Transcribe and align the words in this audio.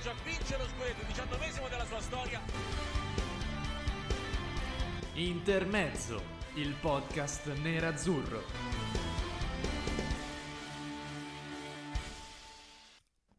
viaggio 0.00 0.10
a 0.10 0.24
vincere 0.24 0.62
lo 0.62 0.68
scudetto, 0.68 1.06
diciannovesimo 1.06 1.68
della 1.68 1.84
sua 1.84 2.00
storia. 2.00 2.40
Intermezzo, 5.14 6.22
il 6.54 6.74
podcast 6.80 7.52
nerazzurro. 7.58 8.42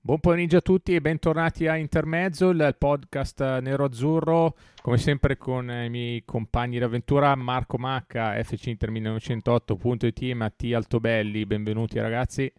Buon 0.04 0.20
pomeriggio 0.20 0.58
a 0.58 0.62
tutti 0.62 0.94
e 0.94 1.02
bentornati 1.02 1.68
a 1.68 1.78
Intermezzo, 1.78 2.50
il 2.50 2.76
podcast 2.78 3.60
nero-azzurro, 3.60 4.56
come 4.82 4.98
sempre 4.98 5.38
con 5.38 5.70
i 5.70 5.90
miei 5.90 6.24
compagni 6.26 6.80
d'avventura 6.80 7.34
Marco 7.36 7.78
Macca, 7.78 8.42
FC 8.44 8.68
Inter 8.68 8.92
1908.it 8.92 10.22
e 10.24 10.34
Mattia 10.34 10.78
Altobelli. 10.78 11.46
Benvenuti 11.46 12.00
ragazzi. 12.00 12.52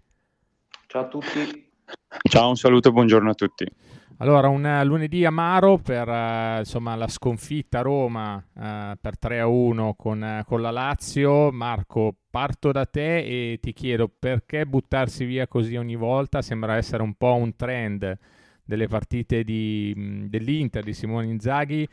Ciao 0.86 1.02
a 1.02 1.08
tutti. 1.08 1.71
Ciao, 2.28 2.48
un 2.48 2.56
saluto 2.56 2.88
e 2.88 2.92
buongiorno 2.92 3.30
a 3.30 3.34
tutti. 3.34 3.66
Allora, 4.18 4.48
un 4.48 4.64
eh, 4.64 4.84
lunedì 4.84 5.24
amaro 5.24 5.78
per 5.78 6.06
uh, 6.06 6.58
insomma, 6.58 6.94
la 6.94 7.08
sconfitta 7.08 7.80
a 7.80 7.82
Roma 7.82 8.36
uh, 8.36 8.96
per 9.00 9.14
3-1 9.20 9.92
con, 9.96 10.42
con 10.46 10.60
la 10.60 10.70
Lazio. 10.70 11.50
Marco, 11.50 12.14
parto 12.30 12.70
da 12.70 12.86
te 12.86 13.18
e 13.52 13.58
ti 13.60 13.72
chiedo 13.72 14.08
perché 14.08 14.64
buttarsi 14.64 15.24
via 15.24 15.48
così 15.48 15.74
ogni 15.74 15.96
volta? 15.96 16.40
Sembra 16.40 16.76
essere 16.76 17.02
un 17.02 17.14
po' 17.14 17.34
un 17.34 17.56
trend 17.56 18.16
delle 18.64 18.86
partite 18.86 19.42
di, 19.42 20.26
dell'Inter 20.28 20.84
di 20.84 20.92
Simone 20.92 21.26
Inzaghi. 21.26 21.88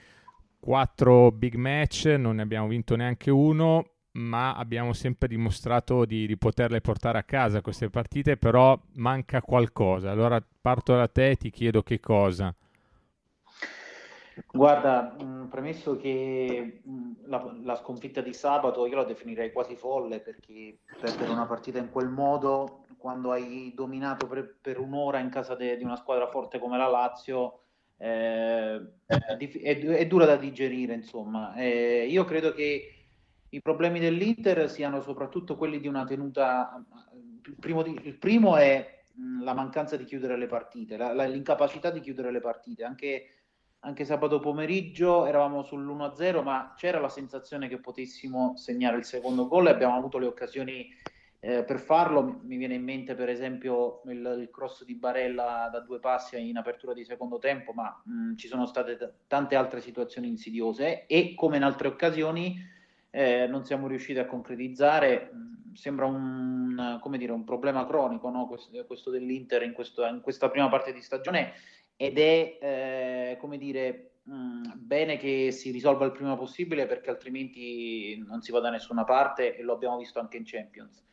Quattro 0.60 1.32
big 1.32 1.56
match, 1.56 2.06
non 2.18 2.36
ne 2.36 2.44
abbiamo 2.44 2.68
vinto 2.68 2.96
neanche 2.96 3.32
uno 3.32 3.86
ma 4.12 4.56
abbiamo 4.56 4.94
sempre 4.94 5.28
dimostrato 5.28 6.06
di, 6.06 6.26
di, 6.26 6.38
poterle 6.38 6.82
portare 6.82 7.20
a 7.20 7.24
casa 7.24 7.62
queste 7.62 7.90
partite, 7.90 8.38
però 8.38 8.80
manca 8.94 9.42
qualcosa. 9.42 10.12
Allora 10.12 10.44
parto 10.62 10.96
da 10.96 11.08
te 11.08 11.32
e 11.32 11.36
ti 11.36 11.50
chiedo 11.50 11.84
che 11.84 12.00
cosa. 12.00 12.54
Guarda, 14.52 15.16
mh, 15.20 15.48
premesso 15.50 15.98
che 15.98 16.82
mh, 16.84 17.12
la, 17.26 17.56
la, 17.64 17.76
sconfitta 17.76 18.22
di 18.22 18.34
sabato 18.34 18.86
io 18.86 18.96
la 18.96 19.04
definirei 19.04 19.52
quasi 19.52 19.76
folle 19.76 20.20
perché 20.20 20.78
perdere 21.00 21.32
una 21.32 21.46
partita 21.46 21.78
in 21.78 21.90
quel 21.92 22.08
modo, 22.08 22.86
quando 22.98 23.32
hai 23.32 23.74
dominato 23.76 24.28
per, 24.28 24.58
per 24.62 24.80
un'ora 24.80 25.20
in 25.20 25.30
casa 25.30 25.56
de, 25.56 25.78
di 25.78 25.84
una 25.84 25.98
squadra 25.98 26.28
forte 26.28 26.60
come 26.60 26.78
la 26.78 26.88
Lazio, 26.88 27.62
eh, 27.98 28.76
è, 29.06 29.16
è, 29.16 29.80
è, 29.80 30.08
dura 30.08 30.26
da 30.26 30.36
digerire. 30.38 30.94
Insomma, 30.94 31.54
eh, 31.56 32.08
io 32.10 32.24
credo 32.24 32.54
che 32.54 32.99
i 33.50 33.62
problemi 33.62 34.00
dell'Inter 34.00 34.70
siano 34.70 35.02
soprattutto 35.02 35.56
quelli 35.56 35.80
di 35.80 35.88
una 35.88 36.06
tenuta. 36.06 36.84
Il 37.46 37.56
primo, 37.60 37.82
di, 37.82 38.00
il 38.04 38.18
primo 38.18 38.58
è 38.58 39.04
la 39.42 39.54
mancanza 39.54 39.98
di 39.98 40.06
chiudere 40.06 40.38
le 40.38 40.48
partite, 40.48 40.98
la, 40.98 41.14
la, 41.14 41.26
l'incapacità 41.26 41.90
di 41.90 42.00
chiudere 42.00 42.32
le 42.32 42.42
partite. 42.42 42.84
Anche, 42.84 43.26
anche 43.80 44.06
sabato 44.06 44.40
pomeriggio 44.40 45.26
eravamo 45.26 45.62
sull'1-0, 45.62 46.44
ma 46.44 46.74
c'era 46.78 47.00
la 47.00 47.10
sensazione 47.10 47.68
che 47.68 47.80
potessimo 47.80 48.56
segnare 48.56 48.98
il 48.98 49.06
secondo 49.06 49.48
gol 49.48 49.68
e 49.68 49.72
abbiamo 49.72 49.96
avuto 49.96 50.18
le 50.18 50.28
occasioni 50.28 50.88
eh, 51.40 51.64
per 51.64 51.80
farlo. 51.80 52.42
Mi 52.44 52.58
viene 52.58 52.76
in 52.76 52.84
mente, 52.84 53.16
per 53.16 53.30
esempio, 53.30 54.02
il, 54.06 54.38
il, 54.42 54.50
cross 54.52 54.84
di 54.84 54.96
Barella 54.96 55.70
da 55.72 55.80
due 55.80 56.00
passi 56.00 56.50
in 56.50 56.58
apertura 56.58 56.94
di 56.94 57.04
secondo 57.04 57.40
tempo, 57.40 57.72
ma 57.72 58.00
mh, 58.04 58.36
ci 58.36 58.48
sono 58.48 58.66
state 58.66 58.96
t- 58.96 59.12
tante 59.28 59.56
altre 59.56 59.82
situazioni 59.82 60.28
insidiose 60.28 61.08
e 61.08 61.34
come 61.34 61.58
in 61.58 61.64
altre 61.64 61.88
occasioni 61.88 62.78
eh, 63.12 63.48
non 63.48 63.66
siamo 63.66 63.88
riusciti 63.88 64.20
a 64.20 64.26
concretizzare. 64.26 65.32
Mm, 65.34 65.74
sembra 65.74 66.06
un, 66.06 67.00
dire, 67.18 67.32
un 67.32 67.44
problema 67.44 67.86
cronico 67.86 68.30
no? 68.30 68.48
questo, 68.48 68.86
questo, 68.86 69.10
dell'Inter 69.10 69.64
in, 69.64 69.74
questo, 69.74 70.06
in, 70.06 70.22
questa 70.22 70.50
prima 70.50 70.70
parte 70.70 70.94
di 70.94 71.02
stagione 71.02 71.54
ed 71.96 72.18
è 72.18 72.58
eh, 72.62 73.38
come 73.40 73.58
dire 73.58 74.12
mh, 74.24 74.34
mm, 74.34 74.64
bene 74.76 75.18
che 75.18 75.52
si 75.52 75.72
risolva 75.72 76.06
il 76.06 76.12
prima 76.12 76.36
possibile 76.36 76.86
perché 76.86 77.10
altrimenti 77.10 78.24
non 78.28 78.42
si 78.42 78.52
va 78.52 78.60
da 78.60 78.70
nessuna 78.70 79.04
parte 79.04 79.56
e 79.56 79.64
lo 79.64 79.74
abbiamo 79.74 79.98
visto 79.98 80.20
anche 80.20 80.38
in 80.38 80.44
Champions. 80.46 81.04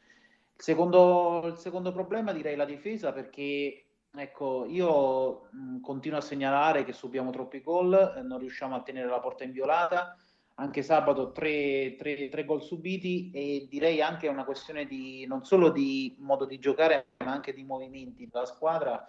Il 0.54 0.62
secondo, 0.62 1.42
il 1.46 1.56
secondo 1.56 1.92
problema 1.92 2.32
direi 2.32 2.56
la 2.56 2.64
difesa 2.64 3.12
perché 3.12 3.84
ecco 4.14 4.64
io 4.66 5.48
mh, 5.50 5.58
mm, 5.58 5.80
continuo 5.80 6.18
a 6.18 6.22
segnalare 6.22 6.84
che 6.84 6.92
subiamo 6.92 7.30
troppi 7.30 7.62
gol, 7.62 8.22
non 8.24 8.38
riusciamo 8.38 8.74
a 8.74 8.82
tenere 8.82 9.08
la 9.08 9.20
porta 9.20 9.44
inviolata 9.44 10.16
anche 10.58 10.82
sabato 10.82 11.32
tre, 11.32 11.96
tre, 11.98 12.28
tre, 12.28 12.44
gol 12.44 12.62
subiti 12.62 13.30
e 13.32 13.66
direi 13.68 14.00
anche 14.00 14.28
una 14.28 14.44
questione 14.44 14.86
di 14.86 15.26
non 15.26 15.44
solo 15.44 15.70
di 15.70 16.16
modo 16.20 16.46
di 16.46 16.58
giocare 16.58 17.06
ma 17.24 17.32
anche 17.32 17.52
di 17.52 17.62
movimenti 17.62 18.28
della 18.30 18.46
squadra. 18.46 19.06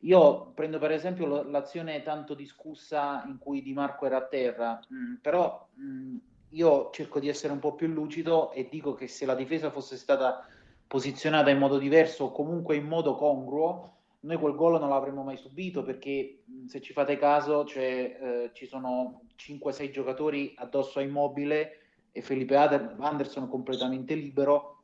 Io 0.00 0.52
prendo 0.54 0.78
per 0.78 0.92
esempio 0.92 1.42
l'azione 1.42 2.02
tanto 2.02 2.34
discussa 2.34 3.24
in 3.26 3.38
cui 3.38 3.62
Di 3.62 3.72
Marco 3.72 4.06
era 4.06 4.18
a 4.18 4.26
terra, 4.26 4.78
mm, 4.92 5.14
però 5.14 5.66
mm, 5.80 6.16
io 6.50 6.90
cerco 6.92 7.18
di 7.18 7.28
essere 7.28 7.52
un 7.52 7.58
po' 7.58 7.74
più 7.74 7.88
lucido 7.88 8.52
e 8.52 8.68
dico 8.70 8.94
che 8.94 9.08
se 9.08 9.26
la 9.26 9.34
difesa 9.34 9.70
fosse 9.70 9.96
stata 9.96 10.46
posizionata 10.86 11.50
in 11.50 11.58
modo 11.58 11.78
diverso 11.78 12.26
o 12.26 12.32
comunque 12.32 12.76
in 12.76 12.86
modo 12.86 13.16
congruo, 13.16 13.95
noi 14.26 14.38
quel 14.38 14.54
gol 14.54 14.78
non 14.80 14.88
l'avremmo 14.88 15.22
mai 15.22 15.36
subito 15.36 15.82
perché 15.82 16.42
se 16.66 16.80
ci 16.80 16.92
fate 16.92 17.16
caso 17.16 17.64
cioè, 17.64 18.18
eh, 18.20 18.50
ci 18.52 18.66
sono 18.66 19.22
5-6 19.38 19.90
giocatori 19.90 20.52
addosso 20.58 20.98
a 20.98 21.02
Immobile 21.02 21.78
e 22.10 22.22
Felipe 22.22 22.56
Anderson 22.56 23.48
completamente 23.48 24.14
libero. 24.14 24.82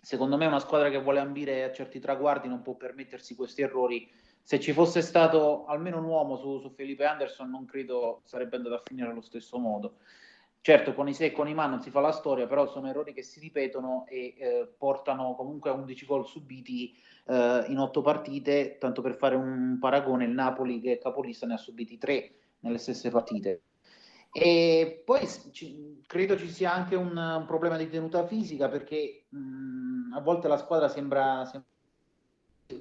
Secondo 0.00 0.36
me 0.36 0.46
una 0.46 0.60
squadra 0.60 0.90
che 0.90 1.00
vuole 1.00 1.20
ambire 1.20 1.64
a 1.64 1.72
certi 1.72 1.98
traguardi 1.98 2.48
non 2.48 2.62
può 2.62 2.74
permettersi 2.74 3.34
questi 3.34 3.62
errori. 3.62 4.08
Se 4.42 4.60
ci 4.60 4.72
fosse 4.72 5.00
stato 5.00 5.64
almeno 5.64 5.98
un 5.98 6.04
uomo 6.04 6.36
su, 6.36 6.60
su 6.60 6.70
Felipe 6.70 7.06
Anderson 7.06 7.48
non 7.48 7.64
credo 7.64 8.20
sarebbe 8.24 8.56
andato 8.56 8.74
a 8.74 8.82
finire 8.84 9.08
allo 9.08 9.22
stesso 9.22 9.58
modo. 9.58 9.96
Certo, 10.66 10.94
con 10.94 11.06
i 11.06 11.14
se 11.14 11.26
e 11.26 11.30
con 11.30 11.46
i 11.46 11.54
ma 11.54 11.66
non 11.66 11.80
si 11.80 11.90
fa 11.90 12.00
la 12.00 12.10
storia, 12.10 12.48
però 12.48 12.66
sono 12.66 12.88
errori 12.88 13.12
che 13.12 13.22
si 13.22 13.38
ripetono 13.38 14.04
e 14.08 14.34
eh, 14.36 14.74
portano 14.76 15.36
comunque 15.36 15.70
a 15.70 15.74
11 15.74 16.04
gol 16.04 16.26
subiti 16.26 16.92
eh, 17.26 17.66
in 17.68 17.78
8 17.78 18.02
partite. 18.02 18.76
Tanto 18.76 19.00
per 19.00 19.14
fare 19.14 19.36
un 19.36 19.76
paragone, 19.78 20.24
il 20.24 20.32
Napoli 20.32 20.80
che 20.80 20.94
è 20.94 20.98
capolista 20.98 21.46
ne 21.46 21.54
ha 21.54 21.56
subiti 21.56 21.98
3 21.98 22.34
nelle 22.62 22.78
stesse 22.78 23.10
partite. 23.10 23.62
E 24.32 25.02
poi 25.04 25.20
ci, 25.52 26.02
credo 26.04 26.36
ci 26.36 26.50
sia 26.50 26.72
anche 26.72 26.96
un, 26.96 27.16
un, 27.16 27.44
problema 27.46 27.76
di 27.76 27.88
tenuta 27.88 28.26
fisica 28.26 28.68
perché 28.68 29.26
mh, 29.28 30.14
a 30.14 30.20
volte 30.20 30.48
la 30.48 30.58
squadra 30.58 30.88
sembra, 30.88 31.44
sembra 31.44 31.68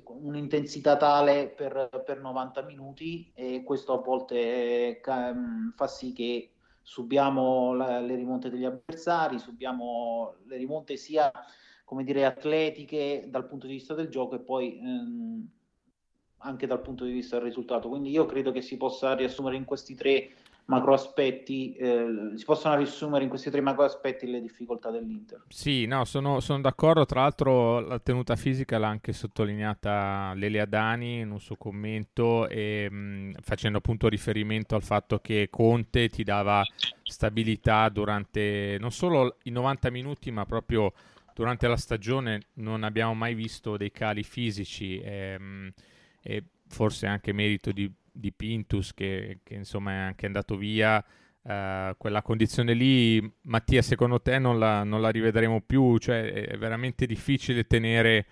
un'intensità 0.05 0.97
tale 0.97 1.49
per, 1.49 2.01
per, 2.03 2.19
90 2.19 2.63
minuti 2.63 3.31
e 3.35 3.61
questo 3.63 3.93
a 3.93 4.01
volte 4.01 4.97
ca- 5.03 5.35
fa 5.75 5.85
sì 5.85 6.13
che 6.13 6.54
subiamo 6.85 7.73
la, 7.73 7.99
le 7.99 8.15
rimonte 8.15 8.51
degli 8.51 8.63
avversari, 8.63 9.39
subiamo 9.39 10.35
le 10.45 10.55
rimonte 10.55 10.97
sia 10.97 11.31
come 11.83 12.03
dire 12.03 12.25
atletiche 12.25 13.25
dal 13.27 13.47
punto 13.47 13.65
di 13.65 13.73
vista 13.73 13.95
del 13.95 14.07
gioco 14.07 14.35
e 14.35 14.39
poi 14.39 14.77
ehm, 14.77 15.47
anche 16.37 16.67
dal 16.67 16.81
punto 16.81 17.03
di 17.03 17.11
vista 17.11 17.37
del 17.37 17.45
risultato. 17.45 17.89
Quindi 17.89 18.11
io 18.11 18.25
credo 18.25 18.51
che 18.51 18.61
si 18.61 18.77
possa 18.77 19.15
riassumere 19.15 19.55
in 19.55 19.65
questi 19.65 19.95
tre 19.95 20.29
macro 20.65 20.93
aspetti, 20.93 21.73
eh, 21.75 22.31
si 22.35 22.43
possono 22.43 22.75
riassumere 22.75 23.23
in 23.23 23.29
questi 23.29 23.49
tre 23.49 23.61
macro 23.61 23.83
aspetti 23.83 24.25
le 24.27 24.41
difficoltà 24.41 24.89
dell'Inter. 24.89 25.43
Sì, 25.47 25.85
no, 25.85 26.05
sono, 26.05 26.39
sono 26.39 26.61
d'accordo. 26.61 27.05
Tra 27.05 27.21
l'altro, 27.21 27.79
la 27.81 27.99
tenuta 27.99 28.35
fisica 28.35 28.77
l'ha 28.77 28.87
anche 28.87 29.13
sottolineata 29.13 30.33
Lelia 30.35 30.65
Dani 30.65 31.19
in 31.19 31.31
un 31.31 31.39
suo 31.39 31.55
commento, 31.55 32.47
e, 32.47 32.89
mh, 32.89 33.33
facendo 33.41 33.77
appunto 33.77 34.07
riferimento 34.07 34.75
al 34.75 34.83
fatto 34.83 35.19
che 35.19 35.47
Conte 35.51 36.09
ti 36.09 36.23
dava 36.23 36.63
stabilità 37.03 37.87
durante 37.89 38.77
non 38.79 38.91
solo 38.91 39.37
i 39.43 39.51
90 39.51 39.91
minuti, 39.91 40.31
ma 40.31 40.45
proprio 40.45 40.93
durante 41.35 41.67
la 41.67 41.77
stagione. 41.77 42.41
Non 42.55 42.83
abbiamo 42.83 43.13
mai 43.13 43.35
visto 43.35 43.77
dei 43.77 43.91
cali 43.91 44.23
fisici. 44.23 44.99
E, 44.99 45.37
mh, 45.37 45.73
e 46.27 46.43
forse 46.67 47.05
anche 47.05 47.31
merito 47.31 47.71
di 47.71 47.91
di 48.15 48.31
Pintus 48.31 48.93
che, 48.93 49.39
che, 49.43 49.53
insomma 49.55 49.91
è 49.91 49.95
anche 49.95 50.25
andato 50.25 50.55
via. 50.55 51.03
Uh, 51.41 51.95
quella 51.97 52.23
condizione 52.23 52.73
lì, 52.73 53.21
Mattia, 53.41 53.83
secondo 53.83 54.19
te 54.19 54.39
non 54.39 54.57
la, 54.57 54.83
non 54.83 54.99
la, 55.01 55.09
rivedremo 55.09 55.61
più? 55.61 55.97
Cioè, 55.97 56.47
è 56.47 56.57
veramente 56.57 57.05
difficile 57.05 57.67
tenere 57.67 58.25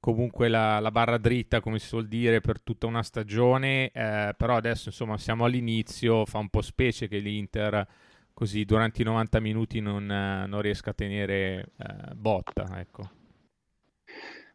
comunque 0.00 0.48
la, 0.48 0.80
la, 0.80 0.90
barra 0.90 1.18
dritta, 1.18 1.60
come 1.60 1.78
si 1.78 1.86
suol 1.86 2.08
dire, 2.08 2.40
per 2.40 2.60
tutta 2.60 2.86
una 2.86 3.02
stagione. 3.02 3.92
Uh, 3.94 4.34
però 4.36 4.56
adesso, 4.56 4.88
insomma, 4.88 5.16
siamo 5.16 5.44
all'inizio. 5.44 6.24
Fa 6.26 6.38
un 6.38 6.48
po' 6.48 6.62
specie 6.62 7.06
che 7.06 7.18
l'Inter 7.18 7.86
così 8.32 8.64
durante 8.64 9.02
i 9.02 9.04
90 9.04 9.40
minuti 9.40 9.80
non, 9.80 10.06
non 10.06 10.60
riesca 10.60 10.90
a 10.90 10.94
tenere 10.94 11.72
botta. 12.14 12.80
Ecco. 12.80 13.19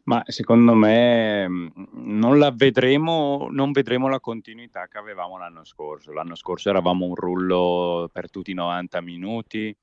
Ma 0.06 0.22
secondo 0.26 0.74
me 0.74 1.48
mm, 1.48 1.68
non 1.94 2.38
la 2.38 2.52
vedremo, 2.52 3.48
non 3.50 3.72
vedremo 3.72 4.08
la 4.08 4.20
continuità 4.20 4.86
che 4.86 4.98
avevamo 4.98 5.36
l'anno 5.36 5.64
scorso. 5.64 6.12
L'anno 6.12 6.36
scorso 6.36 6.68
eravamo 6.68 7.06
un 7.06 7.14
rullo 7.16 8.08
per 8.12 8.30
tutti 8.30 8.52
i 8.52 8.54
90 8.54 9.00
minuti, 9.00 9.74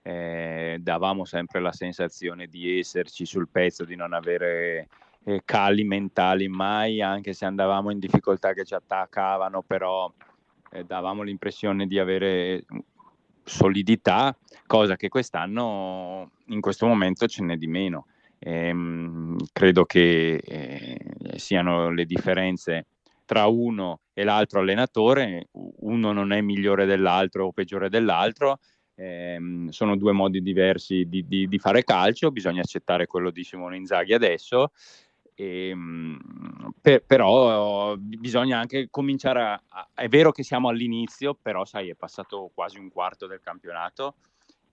eh, 0.00 0.78
davamo 0.80 1.26
sempre 1.26 1.60
la 1.60 1.72
sensazione 1.72 2.46
di 2.46 2.78
esserci 2.78 3.26
sul 3.26 3.48
pezzo, 3.48 3.84
di 3.84 3.96
non 3.96 4.14
avere 4.14 4.88
eh, 5.24 5.42
cali 5.44 5.84
mentali 5.84 6.48
mai, 6.48 7.02
anche 7.02 7.34
se 7.34 7.44
andavamo 7.44 7.90
in 7.90 7.98
difficoltà 7.98 8.54
che 8.54 8.64
ci 8.64 8.72
attaccavano, 8.72 9.60
però 9.60 10.10
eh, 10.70 10.84
davamo 10.84 11.22
l'impressione 11.22 11.86
di 11.86 11.98
avere 11.98 12.64
solidità, 13.44 14.34
cosa 14.66 14.96
che 14.96 15.10
quest'anno 15.10 16.30
in 16.46 16.62
questo 16.62 16.86
momento 16.86 17.26
ce 17.26 17.42
n'è 17.42 17.58
di 17.58 17.66
meno. 17.66 18.06
Ehm, 18.46 19.36
credo 19.52 19.84
che 19.86 20.36
eh, 20.36 20.98
siano 21.34 21.90
le 21.90 22.04
differenze 22.04 22.86
tra 23.24 23.46
uno 23.46 24.02
e 24.12 24.22
l'altro 24.22 24.60
allenatore, 24.60 25.48
uno 25.50 26.12
non 26.12 26.30
è 26.30 26.40
migliore 26.42 26.86
dell'altro 26.86 27.46
o 27.46 27.52
peggiore 27.52 27.88
dell'altro, 27.88 28.60
ehm, 28.94 29.70
sono 29.70 29.96
due 29.96 30.12
modi 30.12 30.42
diversi 30.42 31.06
di, 31.08 31.26
di, 31.26 31.48
di, 31.48 31.58
fare 31.58 31.82
calcio, 31.82 32.30
bisogna 32.30 32.60
accettare 32.60 33.06
quello 33.06 33.32
di 33.32 33.42
Simone 33.42 33.78
Inzaghi 33.78 34.14
adesso, 34.14 34.70
ehm, 35.34 36.16
per, 36.80 37.02
però 37.04 37.96
bisogna 37.96 38.60
anche 38.60 38.86
cominciare 38.90 39.42
a, 39.42 39.60
a, 39.70 39.88
È 39.92 40.06
vero 40.06 40.30
che 40.30 40.44
siamo 40.44 40.68
all'inizio, 40.68 41.34
però 41.34 41.64
sai, 41.64 41.88
è 41.88 41.96
passato 41.96 42.52
quasi 42.54 42.78
un 42.78 42.90
quarto 42.90 43.26
del 43.26 43.40
campionato 43.40 44.14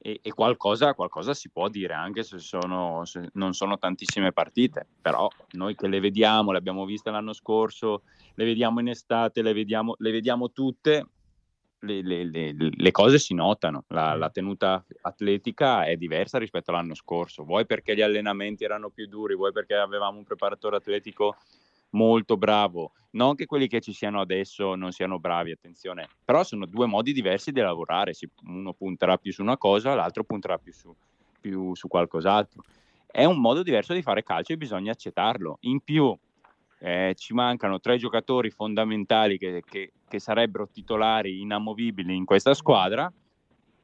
e, 0.05 0.19
e 0.21 0.33
qualcosa, 0.33 0.93
qualcosa, 0.93 1.33
si 1.33 1.49
può 1.49 1.69
dire, 1.69 1.93
anche 1.93 2.23
se, 2.23 2.37
sono, 2.37 3.05
se 3.05 3.29
non 3.33 3.53
sono 3.53 3.77
tantissime 3.77 4.33
partite, 4.33 4.85
però 5.01 5.29
noi 5.51 5.75
che 5.75 5.87
le 5.87 6.01
vediamo, 6.01 6.51
le 6.51 6.57
abbiamo 6.57 6.83
viste 6.83 7.09
l'anno 7.09 7.31
scorso, 7.31 8.03
le 8.35 8.43
vediamo 8.43 8.81
in 8.81 8.89
estate, 8.89 9.41
le 9.41 9.53
vediamo, 9.53 9.95
le 9.99 10.11
vediamo 10.11 10.51
tutte, 10.51 11.07
le, 11.79 12.01
le, 12.01 12.25
le, 12.25 12.53
le, 12.53 12.91
cose 12.91 13.17
si 13.17 13.33
notano, 13.33 13.85
la, 13.87 14.13
la, 14.15 14.29
tenuta 14.29 14.85
atletica 15.03 15.85
è 15.85 15.95
diversa 15.95 16.37
rispetto 16.37 16.71
all'anno 16.71 16.95
scorso, 16.95 17.45
vuoi 17.45 17.65
perché 17.65 17.95
gli 17.95 18.01
allenamenti 18.01 18.65
erano 18.65 18.89
più 18.89 19.07
duri, 19.07 19.35
vuoi 19.35 19.53
perché 19.53 19.75
avevamo 19.75 20.17
un 20.17 20.25
preparatore 20.25 20.75
atletico 20.75 21.37
molto 21.93 22.37
bravo, 22.37 22.91
non 23.11 23.35
che 23.35 23.45
quelli 23.45 23.67
che 23.67 23.79
ci 23.79 23.93
siano 23.93 24.21
adesso 24.21 24.75
non 24.75 24.91
siano 24.91 25.19
bravi, 25.19 25.51
attenzione, 25.51 26.07
però 26.23 26.43
sono 26.43 26.65
due 26.65 26.85
modi 26.85 27.13
diversi 27.13 27.51
di 27.51 27.59
lavorare, 27.59 28.13
uno 28.43 28.73
punterà 28.73 29.17
più 29.17 29.31
su 29.31 29.41
una 29.41 29.57
cosa, 29.57 29.95
l'altro 29.95 30.23
punterà 30.23 30.57
più 30.57 30.73
su, 30.73 30.93
più 31.39 31.75
su 31.75 31.87
qualcos'altro. 31.87 32.63
È 33.05 33.25
un 33.25 33.39
modo 33.39 33.61
diverso 33.61 33.93
di 33.93 34.01
fare 34.01 34.23
calcio 34.23 34.53
e 34.53 34.57
bisogna 34.57 34.91
accettarlo. 34.91 35.57
In 35.61 35.81
più, 35.81 36.17
eh, 36.79 37.13
ci 37.15 37.33
mancano 37.33 37.79
tre 37.79 37.97
giocatori 37.97 38.49
fondamentali 38.49 39.37
che, 39.37 39.61
che, 39.65 39.91
che, 40.07 40.19
sarebbero 40.19 40.67
titolari 40.67 41.41
inamovibili 41.41 42.15
in 42.15 42.25
questa 42.25 42.55
squadra 42.55 43.11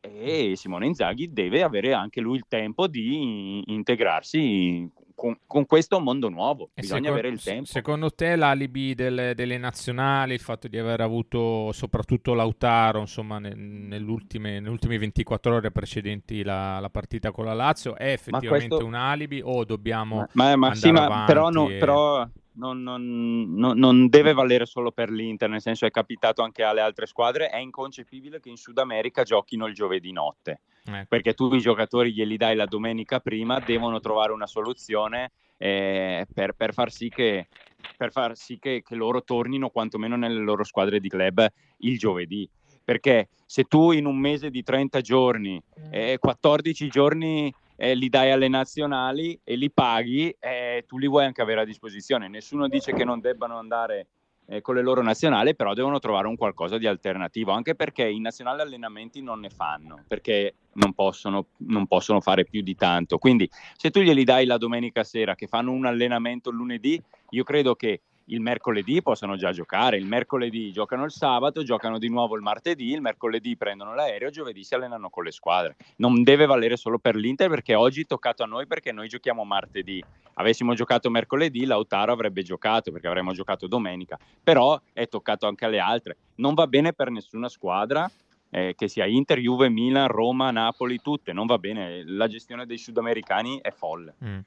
e 0.01 0.53
Simone 0.55 0.87
Inzaghi 0.87 1.31
deve 1.31 1.61
avere 1.61 1.93
anche 1.93 2.21
lui 2.21 2.37
il 2.37 2.45
tempo 2.47 2.87
di 2.87 3.63
integrarsi 3.67 4.89
con, 5.19 5.37
con 5.45 5.65
questo 5.65 5.99
mondo 5.99 6.29
nuovo. 6.29 6.69
Bisogna 6.73 7.01
secondo, 7.01 7.19
avere 7.19 7.27
il 7.27 7.43
tempo. 7.43 7.65
Secondo 7.65 8.09
te 8.11 8.37
l'alibi 8.37 8.95
delle, 8.95 9.35
delle, 9.35 9.57
nazionali, 9.57 10.33
il 10.33 10.39
fatto 10.39 10.69
di 10.69 10.77
aver 10.77 11.01
avuto 11.01 11.73
soprattutto 11.73 12.33
Lautaro 12.33 13.01
insomma, 13.01 13.37
nelle 13.37 14.05
ultime 14.05 14.61
24 14.61 15.55
ore 15.55 15.71
precedenti 15.71 16.41
la, 16.41 16.79
la, 16.79 16.89
partita 16.89 17.31
con 17.31 17.43
la 17.43 17.53
Lazio 17.53 17.97
è 17.97 18.13
effettivamente 18.13 18.67
questo... 18.69 18.85
un 18.85 18.93
alibi 18.93 19.41
o 19.43 19.65
dobbiamo... 19.65 20.25
Ma, 20.31 20.55
ma, 20.55 20.73
sì, 20.73 20.89
ma 20.89 21.25
però, 21.25 21.49
no, 21.49 21.67
e... 21.67 21.77
però 21.79 22.25
non, 22.59 22.83
non, 22.83 23.77
non, 23.77 24.09
deve 24.09 24.33
valere 24.33 24.65
solo 24.65 24.91
per 24.91 25.09
l'Inter, 25.09 25.49
nel 25.49 25.61
senso 25.61 25.85
è 25.85 25.91
capitato 25.91 26.41
anche 26.41 26.63
alle 26.63 26.81
altre 26.81 27.05
squadre, 27.05 27.49
è 27.49 27.57
inconcepibile 27.57 28.39
che 28.39 28.49
in 28.49 28.57
Sud 28.57 28.77
America 28.77 29.23
giochino 29.23 29.65
il 29.65 29.73
giovedì 29.73 30.11
notte, 30.11 30.61
ecco. 30.83 31.05
perché 31.07 31.33
tu 31.33 31.53
i 31.53 31.59
giocatori 31.59 32.13
glieli 32.13 32.37
dai 32.37 32.55
la 32.55 32.65
domenica 32.65 33.19
prima, 33.19 33.59
devono 33.59 33.99
trovare 33.99 34.33
una 34.33 34.47
soluzione 34.47 35.31
eh, 35.57 36.27
per, 36.33 36.53
per, 36.53 36.73
far 36.73 36.91
sì, 36.91 37.07
che, 37.09 37.47
per 37.95 38.11
far 38.11 38.35
sì 38.35 38.59
che, 38.59 38.83
che 38.85 38.95
loro 38.95 39.23
tornino 39.23 39.69
quantomeno 39.69 40.17
nelle 40.17 40.41
loro 40.41 40.63
squadre 40.63 40.99
di 40.99 41.09
club 41.09 41.47
il 41.77 41.97
giovedì 41.97 42.49
perché 42.89 43.29
se 43.45 43.65
tu 43.65 43.91
in 43.91 44.07
un 44.07 44.17
mese 44.17 44.49
di 44.49 44.63
30 44.63 45.01
giorni, 45.01 45.61
eh, 45.91 46.17
14 46.19 46.87
giorni 46.87 47.53
eh, 47.81 47.95
li 47.95 48.09
dai 48.09 48.29
alle 48.31 48.49
nazionali 48.49 49.39
e 49.41 49.55
li 49.55 49.71
paghi, 49.71 50.35
eh, 50.37 50.83
tu 50.85 50.97
li 50.97 51.07
vuoi 51.07 51.23
anche 51.23 51.41
avere 51.41 51.61
a 51.61 51.65
disposizione. 51.65 52.27
Nessuno 52.27 52.67
dice 52.67 52.91
che 52.91 53.05
non 53.05 53.21
debbano 53.21 53.57
andare 53.57 54.07
eh, 54.47 54.59
con 54.59 54.75
le 54.75 54.81
loro 54.81 55.01
nazionali, 55.01 55.55
però 55.55 55.73
devono 55.73 55.97
trovare 55.99 56.27
un 56.27 56.35
qualcosa 56.35 56.77
di 56.77 56.87
alternativo, 56.87 57.53
anche 57.53 57.75
perché 57.75 58.05
i 58.05 58.19
nazionali 58.19 58.59
allenamenti 58.59 59.21
non 59.21 59.39
ne 59.39 59.49
fanno, 59.49 60.03
perché 60.05 60.55
non 60.73 60.91
possono, 60.91 61.45
non 61.59 61.87
possono 61.87 62.19
fare 62.19 62.43
più 62.43 62.61
di 62.61 62.75
tanto. 62.75 63.17
Quindi 63.17 63.49
se 63.77 63.91
tu 63.91 64.01
glieli 64.01 64.25
dai 64.25 64.45
la 64.45 64.57
domenica 64.57 65.05
sera 65.05 65.35
che 65.35 65.47
fanno 65.47 65.71
un 65.71 65.85
allenamento 65.85 66.51
lunedì, 66.51 67.01
io 67.29 67.43
credo 67.43 67.75
che 67.75 68.01
il 68.29 68.41
mercoledì 68.41 69.01
possono 69.01 69.35
già 69.35 69.51
giocare, 69.51 69.97
il 69.97 70.05
mercoledì 70.05 70.71
giocano 70.71 71.03
il 71.03 71.11
sabato, 71.11 71.63
giocano 71.63 71.97
di 71.97 72.09
nuovo 72.09 72.35
il 72.35 72.41
martedì, 72.41 72.91
il 72.91 73.01
mercoledì 73.01 73.55
prendono 73.57 73.93
l'aereo, 73.93 74.29
giovedì 74.29 74.63
si 74.63 74.75
allenano 74.75 75.09
con 75.09 75.23
le 75.23 75.31
squadre. 75.31 75.75
Non 75.97 76.23
deve 76.23 76.45
valere 76.45 76.77
solo 76.77 76.99
per 76.99 77.15
l'Inter 77.15 77.49
perché 77.49 77.75
oggi 77.75 78.01
è 78.01 78.05
toccato 78.05 78.43
a 78.43 78.45
noi 78.45 78.67
perché 78.67 78.91
noi 78.91 79.07
giochiamo 79.07 79.43
martedì. 79.43 80.03
Avessimo 80.35 80.73
giocato 80.73 81.09
mercoledì, 81.09 81.65
Lautaro 81.65 82.11
avrebbe 82.11 82.43
giocato 82.43 82.91
perché 82.91 83.07
avremmo 83.07 83.33
giocato 83.33 83.67
domenica, 83.67 84.17
però 84.43 84.79
è 84.93 85.07
toccato 85.07 85.47
anche 85.47 85.65
alle 85.65 85.79
altre. 85.79 86.17
Non 86.35 86.53
va 86.53 86.67
bene 86.67 86.93
per 86.93 87.09
nessuna 87.09 87.49
squadra. 87.49 88.09
Eh, 88.51 88.73
che 88.75 88.87
sia 88.87 89.05
Inter, 89.05 89.37
Juve, 89.37 89.69
Milan, 89.69 90.07
Roma, 90.07 90.49
Napoli, 90.49 90.99
tutte, 91.03 91.33
non 91.33 91.45
va 91.45 91.59
bene. 91.59 92.03
La 92.03 92.27
gestione 92.27 92.65
dei 92.65 92.79
sudamericani 92.79 93.59
è 93.61 93.69
folle. 93.69 94.15
Mm. 94.25 94.39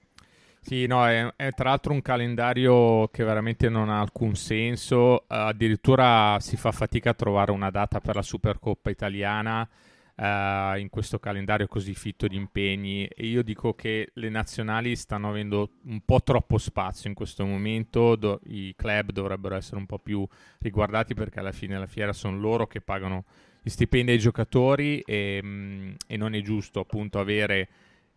Sì, 0.64 0.86
no, 0.86 1.04
è, 1.06 1.28
è, 1.34 1.52
tra 1.52 1.70
l'altro 1.70 1.92
un 1.92 2.02
calendario 2.02 3.08
che 3.08 3.24
veramente 3.24 3.68
non 3.68 3.88
ha 3.90 4.00
alcun 4.00 4.36
senso, 4.36 5.24
addirittura 5.26 6.38
si 6.40 6.56
fa 6.56 6.70
fatica 6.70 7.10
a 7.10 7.14
trovare 7.14 7.50
una 7.50 7.70
data 7.70 8.00
per 8.00 8.14
la 8.14 8.22
Supercoppa 8.22 8.88
italiana 8.88 9.68
uh, 10.14 10.78
in 10.78 10.86
questo 10.88 11.18
calendario 11.18 11.66
così 11.66 11.94
fitto 11.94 12.28
di 12.28 12.36
impegni. 12.36 13.06
E 13.06 13.26
io 13.26 13.42
dico 13.42 13.74
che 13.74 14.10
le 14.14 14.28
nazionali 14.28 14.94
stanno 14.94 15.30
avendo 15.30 15.68
un 15.86 16.00
po' 16.04 16.22
troppo 16.22 16.58
spazio 16.58 17.08
in 17.08 17.16
questo 17.16 17.44
momento, 17.44 18.14
Do- 18.14 18.40
i 18.44 18.72
club 18.76 19.10
dovrebbero 19.10 19.56
essere 19.56 19.78
un 19.78 19.86
po' 19.86 19.98
più 19.98 20.24
riguardati 20.60 21.12
perché 21.12 21.40
alla 21.40 21.52
fine 21.52 21.74
della 21.74 21.86
fiera 21.86 22.12
sono 22.12 22.38
loro 22.38 22.68
che 22.68 22.80
pagano 22.80 23.24
gli 23.60 23.68
stipendi 23.68 24.12
ai 24.12 24.18
giocatori 24.18 25.00
e, 25.00 25.40
mm, 25.42 25.92
e 26.06 26.16
non 26.16 26.34
è 26.34 26.40
giusto 26.40 26.78
appunto 26.80 27.18
avere 27.18 27.68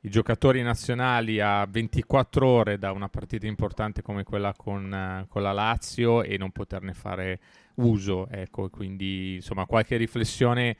i 0.05 0.09
giocatori 0.09 0.61
nazionali 0.61 1.39
a 1.39 1.65
24 1.65 2.47
ore 2.47 2.77
da 2.77 2.91
una 2.91 3.09
partita 3.09 3.47
importante 3.47 4.03
come 4.03 4.23
quella 4.23 4.53
con, 4.55 4.85
uh, 5.23 5.27
con 5.27 5.41
la 5.41 5.51
Lazio 5.51 6.21
e 6.21 6.37
non 6.37 6.51
poterne 6.51 6.93
fare 6.93 7.39
uso. 7.75 8.27
Ecco, 8.29 8.69
quindi 8.69 9.35
insomma 9.35 9.65
qualche 9.65 9.97
riflessione 9.97 10.77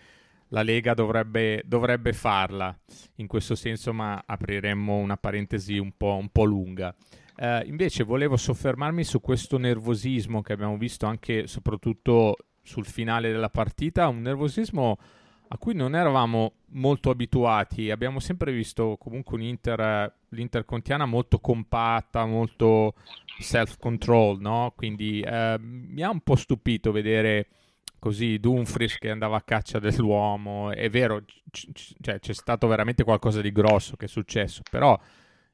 la 0.50 0.62
Lega 0.62 0.94
dovrebbe, 0.94 1.64
dovrebbe 1.66 2.14
farla 2.14 2.78
in 3.16 3.26
questo 3.26 3.56
senso, 3.56 3.94
ma 3.94 4.24
apriremmo 4.24 4.96
una 4.98 5.18
parentesi 5.18 5.80
un 5.80 5.94
po', 5.98 6.18
un 6.18 6.30
po 6.30 6.44
lunga. 6.44 6.96
Uh, 7.38 7.66
invece 7.66 8.04
volevo 8.04 8.38
soffermarmi 8.38 9.04
su 9.04 9.22
questo 9.22 9.58
nervosismo 9.58 10.44
che 10.44 10.54
abbiamo 10.54 10.78
visto 10.78 11.08
anche 11.08 11.48
soprattutto 11.48 12.38
sul 12.62 12.86
finale 12.86 13.32
della 13.32 13.50
partita, 13.50 14.08
un 14.08 14.22
nervosismo 14.22 15.00
a 15.48 15.58
cui 15.58 15.74
non 15.74 15.96
eravamo 15.96 16.54
molto 16.70 17.10
abituati. 17.10 17.92
Abbiamo 17.92 18.20
sempre 18.20 18.52
visto 18.52 18.98
comunque 19.00 19.36
un'Inter, 19.36 20.14
l'Inter 20.30 20.66
Contiana 20.66 21.06
molto 21.06 21.40
compatta, 21.40 22.26
molto 22.26 22.94
self-control, 23.40 24.40
no? 24.40 24.74
Quindi 24.76 25.22
eh, 25.22 25.58
mi 25.60 26.02
ha 26.02 26.10
un 26.10 26.22
po' 26.22 26.36
stupito 26.36 26.92
vedere 26.92 27.48
così 28.00 28.40
Dumfries 28.40 28.98
che 28.98 29.10
andava 29.10 29.38
a 29.38 29.42
caccia 29.42 29.80
dell'uomo. 29.80 30.72
È 30.72 30.90
vero, 30.90 31.24
c- 31.50 31.72
c- 31.72 31.94
cioè, 32.02 32.20
c'è 32.20 32.34
stato 32.34 32.68
veramente 32.68 33.04
qualcosa 33.04 33.42
di 33.42 33.52
grosso 33.52 33.96
che 33.96 34.06
è 34.06 34.10
successo, 34.10 34.62
però 34.70 35.00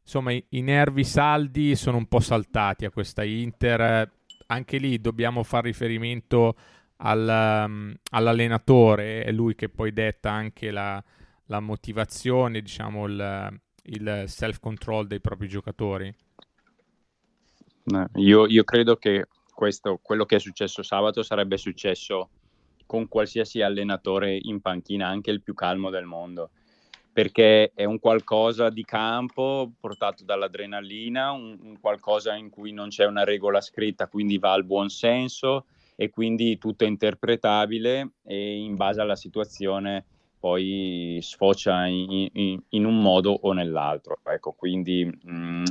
insomma 0.01 0.31
i, 0.31 0.43
i 0.50 0.62
nervi 0.62 1.03
saldi 1.03 1.75
sono 1.75 1.98
un 1.98 2.07
po' 2.07 2.19
saltati 2.19 2.86
a 2.86 2.91
questa 2.91 3.24
Inter. 3.24 4.12
Anche 4.48 4.77
lì 4.77 5.00
dobbiamo 5.00 5.43
fare 5.43 5.67
riferimento 5.67 6.55
al, 7.03 7.65
um, 7.67 7.96
all'allenatore, 8.12 9.24
è 9.24 9.31
lui 9.31 9.55
che 9.55 9.70
poi 9.70 9.93
detta 9.93 10.31
anche 10.31 10.72
la, 10.72 11.01
la 11.46 11.60
motivazione, 11.60 12.62
diciamo 12.62 13.05
il, 13.05 13.60
il 13.84 14.24
self-control 14.27 15.08
dei 15.08 15.20
propri 15.22 15.48
giocatori? 15.48 16.13
io, 18.15 18.46
io, 18.46 18.63
credo 18.63 18.96
che 18.96 19.27
questo, 19.53 20.00
quello 20.01 20.25
che 20.25 20.36
è 20.36 20.39
successo 20.39 20.84
sabato 20.84 21.24
sarebbe 21.24 21.58
successo 21.58 22.29
con 22.86 23.08
qualsiasi 23.08 23.62
allenatore 23.62 24.38
in 24.39 24.62
panchina, 24.62 25.08
anche 25.08 25.31
il 25.31 25.41
più 25.41 25.55
calmo 25.55 25.89
del 25.89 26.05
mondo, 26.05 26.51
perché 27.12 27.72
è 27.74 27.84
un 27.84 28.00
qualcosa 28.00 28.70
di 28.70 28.84
campo 28.84 29.72
portato 29.79 30.24
dall'adrenalina, 30.24 31.31
un, 31.31 31.58
un 31.63 31.79
qualcosa 31.79 32.36
in 32.36 32.50
cui 32.50 32.72
non 32.72 32.89
c'è 32.89 33.05
una 33.05 33.24
regola 33.24 33.60
scritta, 33.60 34.08
quindi 34.08 34.38
va 34.38 34.53
al 34.53 34.65
buon 34.65 34.89
senso 34.89 35.65
e 36.01 36.10
quindi 36.10 36.58
tutto 36.58 36.84
è 36.84 36.88
interpretabile 36.88 38.13
e 38.25 38.55
in 38.55 38.74
base 38.74 39.01
alla 39.01 39.15
situazione 39.15 40.03
poi 40.39 41.20
sfocia 41.22 41.86
in, 41.86 42.27
in, 42.34 42.60
in 42.70 42.86
un 42.86 43.00
modo 43.00 43.31
o 43.31 43.53
nell'altro. 43.53 44.17
Ecco, 44.24 44.53
quindi 44.53 45.05
mh, 45.05 45.31
mm, 45.31 45.63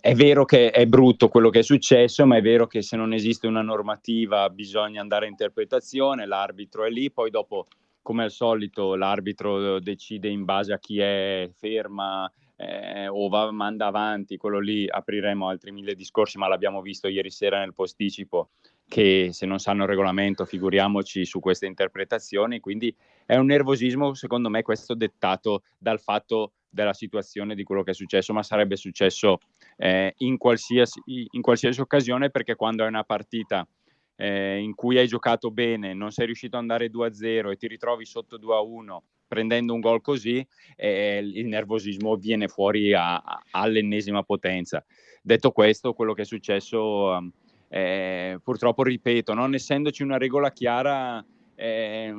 è 0.00 0.14
vero 0.14 0.46
che 0.46 0.70
è 0.70 0.86
brutto 0.86 1.28
quello 1.28 1.50
che 1.50 1.58
è 1.58 1.62
successo, 1.62 2.24
ma 2.24 2.38
è 2.38 2.40
vero 2.40 2.66
che 2.66 2.80
se 2.80 2.96
non 2.96 3.12
esiste 3.12 3.46
una 3.46 3.60
normativa 3.60 4.48
bisogna 4.48 5.02
andare 5.02 5.26
a 5.26 5.28
interpretazione, 5.28 6.24
l'arbitro 6.24 6.86
è 6.86 6.90
lì, 6.90 7.10
poi 7.10 7.28
dopo, 7.28 7.66
come 8.00 8.22
al 8.22 8.30
solito, 8.30 8.94
l'arbitro 8.94 9.80
decide 9.80 10.30
in 10.30 10.46
base 10.46 10.72
a 10.72 10.78
chi 10.78 10.98
è 10.98 11.50
ferma 11.58 12.26
eh, 12.56 13.06
o 13.06 13.28
va, 13.28 13.50
manda 13.50 13.84
avanti, 13.84 14.38
quello 14.38 14.60
lì 14.60 14.88
apriremo 14.88 15.46
altri 15.46 15.72
mille 15.72 15.94
discorsi, 15.94 16.38
ma 16.38 16.48
l'abbiamo 16.48 16.80
visto 16.80 17.06
ieri 17.06 17.30
sera 17.30 17.58
nel 17.58 17.74
posticipo 17.74 18.48
che 18.92 19.30
se 19.32 19.46
non 19.46 19.58
sanno 19.58 19.84
il 19.84 19.88
regolamento 19.88 20.44
figuriamoci 20.44 21.24
su 21.24 21.40
queste 21.40 21.64
interpretazioni, 21.64 22.60
quindi 22.60 22.94
è 23.24 23.36
un 23.36 23.46
nervosismo 23.46 24.12
secondo 24.12 24.50
me 24.50 24.60
questo 24.60 24.92
dettato 24.92 25.62
dal 25.78 25.98
fatto 25.98 26.52
della 26.68 26.92
situazione 26.92 27.54
di 27.54 27.62
quello 27.62 27.82
che 27.82 27.92
è 27.92 27.94
successo, 27.94 28.34
ma 28.34 28.42
sarebbe 28.42 28.76
successo 28.76 29.38
eh, 29.78 30.12
in, 30.18 30.36
qualsiasi, 30.36 31.00
in, 31.06 31.40
qualsiasi, 31.40 31.80
occasione 31.80 32.28
perché 32.28 32.54
quando 32.54 32.84
è 32.84 32.86
una 32.86 33.02
partita 33.02 33.66
eh, 34.14 34.58
in 34.58 34.74
cui 34.74 34.98
hai 34.98 35.06
giocato 35.06 35.50
bene, 35.50 35.94
non 35.94 36.10
sei 36.10 36.26
riuscito 36.26 36.56
ad 36.56 36.60
andare 36.60 36.90
2-0 36.90 37.50
e 37.50 37.56
ti 37.56 37.68
ritrovi 37.68 38.04
sotto 38.04 38.36
2-1 38.36 38.98
prendendo 39.26 39.72
un 39.72 39.80
gol 39.80 40.02
così, 40.02 40.46
eh, 40.76 41.16
il 41.16 41.46
nervosismo 41.46 42.16
viene 42.16 42.48
fuori 42.48 42.92
a, 42.92 43.16
a, 43.16 43.42
all'ennesima 43.52 44.22
potenza. 44.22 44.84
Detto 45.22 45.52
questo, 45.52 45.94
quello 45.94 46.12
che 46.12 46.20
è 46.20 46.26
successo, 46.26 47.32
eh, 47.74 48.38
purtroppo 48.44 48.82
ripeto, 48.82 49.32
non 49.32 49.54
essendoci 49.54 50.02
una 50.02 50.18
regola 50.18 50.50
chiara, 50.50 51.24
eh, 51.54 52.14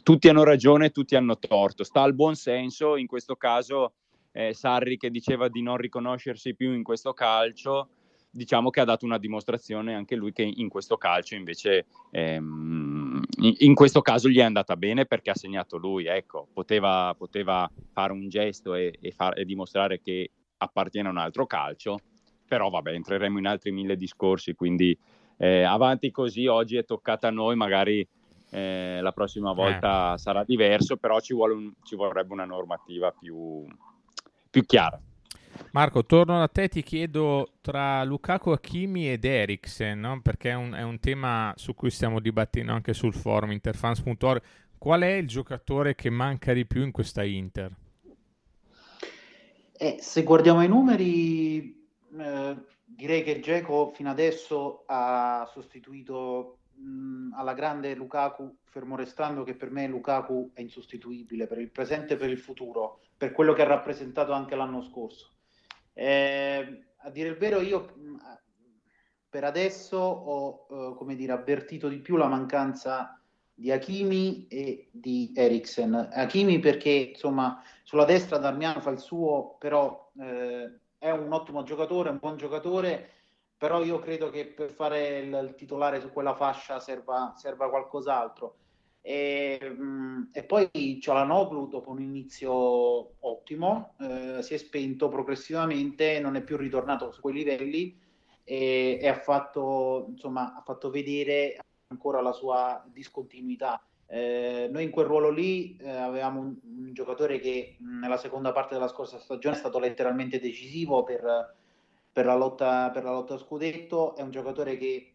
tutti 0.00 0.28
hanno 0.28 0.44
ragione, 0.44 0.90
tutti 0.90 1.16
hanno 1.16 1.36
torto. 1.38 1.82
Sta 1.82 2.02
al 2.02 2.14
buon 2.14 2.36
senso, 2.36 2.96
in 2.96 3.08
questo 3.08 3.34
caso 3.34 3.94
eh, 4.30 4.54
Sarri 4.54 4.96
che 4.96 5.10
diceva 5.10 5.48
di 5.48 5.60
non 5.60 5.76
riconoscersi 5.76 6.54
più 6.54 6.72
in 6.72 6.84
questo 6.84 7.12
calcio, 7.14 7.88
diciamo 8.30 8.70
che 8.70 8.78
ha 8.78 8.84
dato 8.84 9.04
una 9.04 9.18
dimostrazione 9.18 9.92
anche 9.92 10.14
lui 10.14 10.30
che 10.30 10.44
in 10.44 10.68
questo 10.68 10.96
calcio 10.96 11.34
invece 11.34 11.86
ehm, 12.12 13.20
in, 13.58 13.74
questo 13.74 14.02
caso 14.02 14.28
gli 14.28 14.38
è 14.38 14.42
andata 14.42 14.76
bene 14.76 15.04
perché 15.04 15.30
ha 15.30 15.34
segnato 15.34 15.78
lui, 15.78 16.06
ecco, 16.06 16.46
poteva, 16.52 17.12
poteva 17.18 17.68
fare 17.92 18.12
un 18.12 18.28
gesto 18.28 18.76
e, 18.76 18.96
e, 19.00 19.10
far, 19.10 19.36
e 19.36 19.44
dimostrare 19.44 20.00
che 20.00 20.30
appartiene 20.58 21.08
a 21.08 21.10
un 21.10 21.18
altro 21.18 21.44
calcio, 21.44 21.98
però 22.50 22.68
vabbè, 22.68 22.90
entreremo 22.90 23.38
in 23.38 23.46
altri 23.46 23.70
mille 23.70 23.94
discorsi, 23.94 24.54
quindi 24.54 24.98
eh, 25.36 25.62
avanti 25.62 26.10
così, 26.10 26.48
oggi 26.48 26.76
è 26.76 26.84
toccata 26.84 27.28
a 27.28 27.30
noi, 27.30 27.54
magari 27.54 28.04
eh, 28.50 28.98
la 29.00 29.12
prossima 29.12 29.52
volta 29.52 30.14
eh. 30.14 30.18
sarà 30.18 30.42
diverso, 30.42 30.96
però 30.96 31.20
ci, 31.20 31.32
un, 31.32 31.72
ci 31.84 31.94
vorrebbe 31.94 32.32
una 32.32 32.44
normativa 32.44 33.12
più, 33.12 33.64
più, 34.50 34.66
chiara. 34.66 35.00
Marco, 35.70 36.04
torno 36.04 36.40
da 36.40 36.48
te, 36.48 36.66
ti 36.66 36.82
chiedo 36.82 37.52
tra 37.60 38.02
Lukaku, 38.02 38.50
Hakimi 38.50 39.12
ed 39.12 39.24
Eriksen, 39.24 40.00
no? 40.00 40.20
perché 40.20 40.50
è 40.50 40.54
un, 40.54 40.72
è 40.72 40.82
un, 40.82 40.98
tema 40.98 41.52
su 41.54 41.72
cui 41.72 41.90
stiamo 41.90 42.18
dibattendo 42.18 42.72
anche 42.72 42.94
sul 42.94 43.14
forum 43.14 43.52
interfans.org, 43.52 44.42
qual 44.76 45.02
è 45.02 45.12
il 45.12 45.28
giocatore 45.28 45.94
che 45.94 46.10
manca 46.10 46.52
di 46.52 46.66
più 46.66 46.82
in 46.82 46.90
questa 46.90 47.22
Inter? 47.22 47.72
Eh, 49.82 49.98
se 50.00 50.24
guardiamo 50.24 50.62
i 50.62 50.68
numeri, 50.68 51.79
eh, 52.18 52.56
direi 52.84 53.22
che 53.22 53.40
Geco 53.40 53.90
fino 53.90 54.10
adesso 54.10 54.84
ha 54.86 55.48
sostituito 55.52 56.58
mh, 56.74 57.34
alla 57.34 57.54
grande 57.54 57.94
Lukaku, 57.94 58.56
fermo 58.64 58.96
restando 58.96 59.44
che 59.44 59.54
per 59.54 59.70
me 59.70 59.86
Lukaku 59.86 60.50
è 60.54 60.60
insostituibile 60.60 61.46
per 61.46 61.58
il 61.58 61.70
presente 61.70 62.14
e 62.14 62.16
per 62.16 62.30
il 62.30 62.38
futuro, 62.38 63.00
per 63.16 63.32
quello 63.32 63.52
che 63.52 63.62
ha 63.62 63.66
rappresentato 63.66 64.32
anche 64.32 64.56
l'anno 64.56 64.82
scorso. 64.82 65.34
Eh, 65.92 66.84
a 66.96 67.10
dire 67.10 67.28
il 67.28 67.36
vero, 67.36 67.60
io 67.60 67.92
mh, 67.94 68.16
per 69.28 69.44
adesso 69.44 69.96
ho 69.96 70.98
eh, 71.00 71.14
dire, 71.14 71.32
avvertito 71.32 71.88
di 71.88 71.98
più 71.98 72.16
la 72.16 72.26
mancanza 72.26 73.20
di 73.54 73.70
Hakimi 73.70 74.46
e 74.48 74.88
di 74.90 75.32
Eriksen. 75.34 76.08
Hakimi 76.12 76.58
perché 76.58 77.12
insomma 77.12 77.62
sulla 77.82 78.04
destra 78.04 78.38
Darmiano 78.38 78.80
fa 78.80 78.90
il 78.90 78.98
suo, 78.98 79.56
però 79.58 80.10
eh, 80.18 80.78
è 81.00 81.10
un 81.10 81.32
ottimo 81.32 81.64
giocatore, 81.64 82.10
un 82.10 82.18
buon 82.18 82.36
giocatore 82.36 83.18
però 83.60 83.84
io 83.84 83.98
credo 83.98 84.30
che 84.30 84.46
per 84.46 84.70
fare 84.70 85.18
il, 85.18 85.54
titolare 85.54 86.00
su 86.00 86.10
quella 86.10 86.34
fascia 86.34 86.80
serva, 86.80 87.34
serva 87.36 87.68
qualcos'altro. 87.68 88.56
E, 89.02 89.58
mm, 89.62 90.22
e 90.32 90.44
poi 90.44 90.98
Cialanoglu 90.98 91.68
dopo 91.68 91.90
un 91.90 92.00
inizio 92.00 92.50
ottimo 93.20 93.96
eh, 94.00 94.38
si 94.40 94.54
è 94.54 94.56
spento 94.56 95.08
progressivamente, 95.08 96.20
non 96.20 96.36
è 96.36 96.42
più 96.42 96.56
ritornato 96.56 97.12
su 97.12 97.20
quei 97.20 97.34
livelli 97.34 98.00
e, 98.44 98.98
e 98.98 99.08
ha, 99.08 99.20
fatto, 99.20 100.06
insomma, 100.08 100.54
ha 100.54 100.62
fatto 100.62 100.88
vedere 100.88 101.58
ancora 101.88 102.22
la 102.22 102.32
sua 102.32 102.82
discontinuità. 102.90 103.78
Eh, 104.12 104.68
noi 104.72 104.82
in 104.82 104.90
quel 104.90 105.06
ruolo 105.06 105.30
lì 105.30 105.76
eh, 105.76 105.88
avevamo 105.88 106.40
un, 106.40 106.56
un, 106.64 106.92
giocatore 106.92 107.38
che 107.38 107.76
nella 107.78 108.16
seconda 108.16 108.50
parte 108.50 108.74
della 108.74 108.88
scorsa 108.88 109.20
stagione 109.20 109.54
è 109.54 109.58
stato 109.58 109.78
letteralmente 109.78 110.40
decisivo 110.40 111.04
per, 111.04 111.54
per 112.12 112.24
la 112.24 112.34
lotta, 112.34 112.90
per 112.90 113.04
la 113.04 113.12
lotta 113.12 113.34
a 113.34 113.38
scudetto. 113.38 114.16
È 114.16 114.22
un 114.22 114.32
giocatore 114.32 114.76
che 114.76 115.12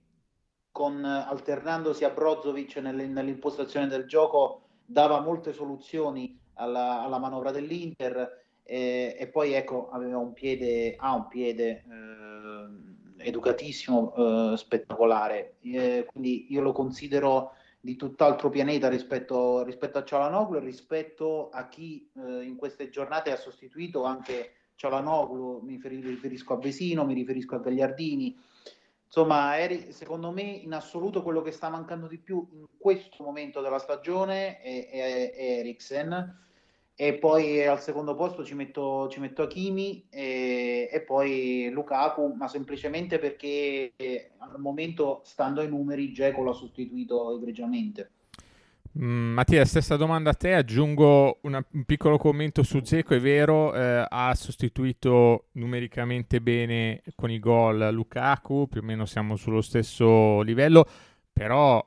con, 0.72 1.04
alternandosi 1.04 2.06
a 2.06 2.10
Brozovic 2.12 2.78
nelle, 2.78 3.06
nell'impostazione 3.08 3.88
del 3.88 4.06
gioco 4.06 4.62
dava 4.86 5.20
molte 5.20 5.52
soluzioni 5.52 6.40
alla, 6.54 7.02
alla 7.02 7.18
manovra 7.18 7.52
dell'Inter 7.52 8.44
eh, 8.64 9.18
e 9.20 9.28
poi 9.28 9.52
ecco 9.52 9.90
aveva 9.90 10.20
un 10.20 10.32
piede, 10.32 10.96
ha 10.98 11.14
un 11.14 11.28
piede 11.28 11.84
eh, 11.84 13.28
educatissimo, 13.28 14.54
eh, 14.54 14.58
spettacolare. 14.58 15.58
Quindi 15.60 16.48
io 16.50 16.62
lo 16.62 16.72
considero 16.72 17.52
di 17.86 17.96
tutt'altro 17.96 18.50
pianeta 18.50 18.89
rispetto, 18.89 19.63
rispetto 19.63 20.00
a 20.00 20.04
Cialanoglu 20.04 20.56
e 20.56 20.60
rispetto 20.60 21.50
a 21.50 21.68
chi 21.68 22.10
eh, 22.15 22.42
in 22.42 22.56
queste 22.56 22.89
giornate 22.89 23.32
ha 23.32 23.36
sostituito 23.36 24.04
anche 24.04 24.54
Cialanoglu, 24.74 25.60
mi 25.62 25.80
riferisco 25.80 26.54
a 26.54 26.58
Vesino, 26.58 27.06
mi 27.06 27.13
riferisco 27.13 27.54
a 27.54 27.60
Gagliardini. 27.60 28.36
Insomma, 29.06 29.60
eri, 29.60 29.92
secondo 29.92 30.32
me 30.32 30.42
in 30.42 30.74
assoluto 30.74 31.22
quello 31.22 31.44
che 31.44 31.51
sta 31.51 31.70
mancando 31.70 32.08
di 32.08 32.18
più 32.18 32.46
in 32.54 32.65
questo 32.75 33.24
momento 33.24 33.62
della 33.62 33.77
stagione 33.77 34.60
è, 34.62 34.89
è, 34.89 35.32
è 35.34 35.60
Eriksen 35.60 36.44
e 36.96 37.16
poi 37.16 37.66
al 37.66 37.82
secondo 37.82 38.16
posto 38.16 38.46
ci 38.46 38.56
metto, 38.56 39.10
ci 39.10 39.20
metto 39.20 39.42
Hakimi 39.42 40.08
e, 40.10 40.90
e, 40.92 41.02
poi 41.02 41.70
Lukaku, 41.70 42.34
ma 42.38 42.48
semplicemente 42.48 43.20
perché 43.20 43.94
al 44.38 44.60
momento, 44.60 45.22
stando 45.25 45.60
ai 45.60 45.68
numeri, 45.68 46.14
Geco 46.14 46.44
l'ha 46.44 46.54
sostituito 46.54 47.36
egregiamente. 47.36 48.12
Mm, 48.98 49.34
Mattia, 49.34 49.66
stessa 49.66 49.98
domanda 49.98 50.30
a 50.30 50.34
te, 50.34 50.54
aggiungo 50.54 51.40
una, 51.42 51.62
un 51.74 51.84
piccolo 51.84 52.18
commento 52.18 52.64
su 52.64 52.80
Zeco, 52.82 53.14
è 53.14 53.20
vero, 53.20 53.75
eh, 53.75 54.06
ha 54.08 54.34
sostituito 54.34 55.48
numericamente 55.54 56.40
bene 56.40 57.04
con 57.14 57.30
i 57.30 57.40
gol 57.40 57.90
Lukaku, 57.92 58.68
più 58.70 58.80
o 58.80 58.84
meno 58.84 59.06
siamo 59.06 59.36
sullo 59.36 59.60
stesso 59.60 60.40
livello, 60.44 60.88
però 61.34 61.86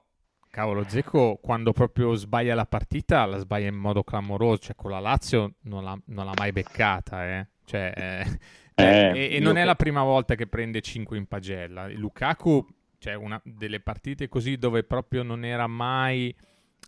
cavolo, 0.58 0.88
Zeco 0.88 1.38
quando 1.40 1.72
proprio 1.72 2.14
sbaglia 2.14 2.56
la 2.56 2.66
partita 2.66 3.24
la 3.26 3.38
sbaglia 3.38 3.68
in 3.68 3.76
modo 3.76 4.02
clamoroso, 4.02 4.58
cioè 4.58 4.74
con 4.74 4.90
la 4.90 4.98
Lazio 4.98 5.54
non 5.62 5.84
l'ha, 5.84 5.96
non 6.06 6.24
l'ha 6.26 6.32
mai 6.36 6.50
beccata, 6.50 7.28
eh. 7.28 7.46
Cioè, 7.64 7.92
eh, 7.94 8.38
eh, 8.74 9.12
e, 9.14 9.36
e 9.36 9.38
non 9.38 9.56
è 9.56 9.62
la 9.62 9.76
prima 9.76 10.02
volta 10.02 10.34
che 10.34 10.48
prende 10.48 10.80
5 10.80 11.16
in 11.16 11.26
pagella. 11.26 11.86
Lukaku, 11.88 12.66
cioè 12.98 13.14
una 13.14 13.40
delle 13.44 13.78
partite 13.78 14.28
così 14.28 14.56
dove 14.56 14.82
proprio 14.82 15.22
non 15.22 15.44
era 15.44 15.68
mai 15.68 16.34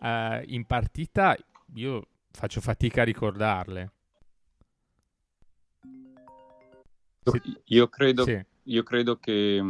uh, 0.01 0.43
in 0.47 0.65
partita 0.67 1.37
io 1.75 2.07
faccio 2.33 2.61
fatica 2.61 3.03
a 3.03 3.05
ricordarle. 3.05 3.93
Io 7.67 7.89
credo, 7.89 8.25
sì. 8.25 8.45
io 8.65 8.83
credo 8.83 9.17
che 9.17 9.63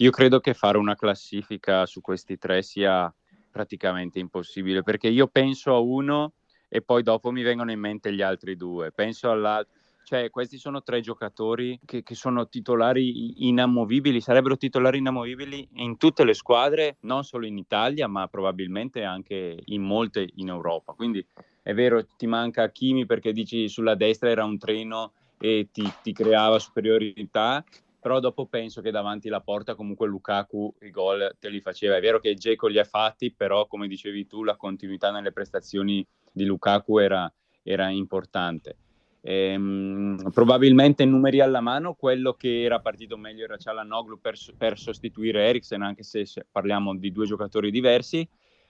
io 0.00 0.10
credo 0.10 0.40
che 0.40 0.54
fare 0.54 0.78
una 0.78 0.94
classifica 0.94 1.86
su 1.86 2.00
questi 2.00 2.38
tre 2.38 2.62
sia 2.62 3.12
praticamente 3.50 4.18
impossibile 4.18 4.82
perché 4.82 5.08
io 5.08 5.26
penso 5.26 5.74
a 5.74 5.78
uno 5.78 6.34
e 6.68 6.82
poi 6.82 7.02
dopo 7.02 7.30
mi 7.30 7.42
vengono 7.42 7.70
in 7.72 7.80
mente 7.80 8.12
gli 8.12 8.22
altri 8.22 8.56
due. 8.56 8.92
Penso 8.92 9.30
all'altro 9.30 9.72
cioè, 10.08 10.30
questi 10.30 10.56
sono 10.56 10.82
tre 10.82 11.02
giocatori 11.02 11.78
che, 11.84 12.02
che, 12.02 12.14
sono 12.14 12.48
titolari 12.48 13.46
inamovibili, 13.46 14.22
sarebbero 14.22 14.56
titolari 14.56 14.96
inamovibili 14.96 15.68
in 15.74 15.98
tutte 15.98 16.24
le 16.24 16.32
squadre, 16.32 16.96
non 17.00 17.24
solo 17.24 17.44
in 17.44 17.58
Italia, 17.58 18.06
ma 18.06 18.26
probabilmente 18.26 19.04
anche 19.04 19.60
in 19.66 19.82
molte 19.82 20.26
in 20.36 20.48
Europa. 20.48 20.94
Quindi 20.94 21.22
è 21.62 21.74
vero, 21.74 22.06
ti 22.16 22.26
manca 22.26 22.70
Kimi 22.70 23.04
perché 23.04 23.34
dici 23.34 23.68
sulla 23.68 23.94
destra 23.96 24.30
era 24.30 24.44
un 24.44 24.56
treno 24.56 25.12
e 25.38 25.68
ti, 25.70 25.86
ti 26.02 26.14
creava 26.14 26.58
superiorità, 26.58 27.62
però 28.00 28.20
dopo 28.20 28.46
penso 28.46 28.80
che 28.80 28.90
davanti 28.90 29.28
alla 29.28 29.40
porta 29.40 29.74
comunque 29.74 30.06
Lukaku 30.06 30.74
i 30.82 30.90
gol 30.90 31.36
te 31.38 31.48
li 31.48 31.60
faceva. 31.60 31.96
È 31.96 32.00
vero 32.00 32.20
che 32.20 32.34
Geco 32.34 32.68
li 32.68 32.78
ha 32.78 32.84
fatti, 32.84 33.32
però 33.32 33.66
come 33.66 33.88
dicevi 33.88 34.26
tu 34.26 34.44
la 34.44 34.56
continuità 34.56 35.10
nelle 35.10 35.32
prestazioni 35.32 36.06
di 36.32 36.44
Lukaku 36.44 36.98
era, 36.98 37.32
era 37.62 37.88
importante. 37.88 38.76
Ehm, 39.20 40.30
probabilmente 40.32 41.04
numeri 41.04 41.40
alla 41.40 41.60
mano, 41.60 41.94
quello 41.94 42.34
che 42.34 42.62
era 42.62 42.80
partito 42.80 43.16
meglio 43.16 43.44
era 43.44 43.56
Cialanoglu 43.56 44.20
per, 44.20 44.36
per 44.56 44.78
sostituire 44.78 45.46
Eriksen, 45.46 45.82
anche 45.82 46.04
se, 46.04 46.24
parliamo 46.50 46.96
di 46.96 47.10
due 47.10 47.26
giocatori 47.26 47.70
diversi, 47.70 48.26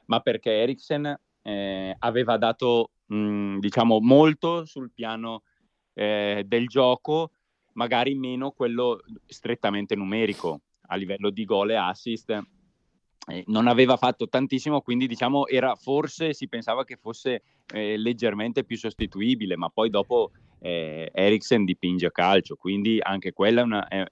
ma 0.07 0.21
perché 0.21 0.53
Eriksen 0.53 1.21
eh, 1.43 1.95
aveva 1.99 2.39
dato 2.39 2.93
mh, 3.07 3.59
diciamo 3.59 4.01
molto 4.01 4.65
sul 4.65 4.91
piano 4.91 5.43
eh, 5.93 6.45
del 6.47 6.67
gioco, 6.67 7.33
magari 7.79 8.17
meno 8.17 8.51
quello 8.51 9.01
strettamente 9.25 9.95
numerico 9.95 10.61
a 10.89 10.97
livello 10.97 11.31
di 11.31 11.45
gol 11.45 11.71
e 11.71 11.77
assist. 11.77 12.31
Eh, 13.29 13.45
non 13.47 13.69
aveva 13.69 13.97
fatto 13.97 14.29
tantissimo, 14.29 14.81
quindi 14.81 15.07
diciamo 15.07 15.47
era 15.47 15.77
forse 15.77 16.33
si 16.33 16.49
pensava 16.49 16.85
che 16.85 16.97
fosse 16.97 17.43
eh, 17.73 17.97
leggermente 17.97 18.65
più 18.65 18.77
sostituibile, 18.77 19.57
ma 19.57 19.69
poi 19.69 19.91
dopo 19.91 20.33
eh, 20.61 21.11
Eriksen 21.13 21.65
dipinge 21.65 22.11
calcio, 22.11 22.57
quindi 22.57 22.99
anche 23.01 23.33
quella 23.33 23.61
è 23.61 23.65
una, 23.65 23.87
è, 23.87 24.05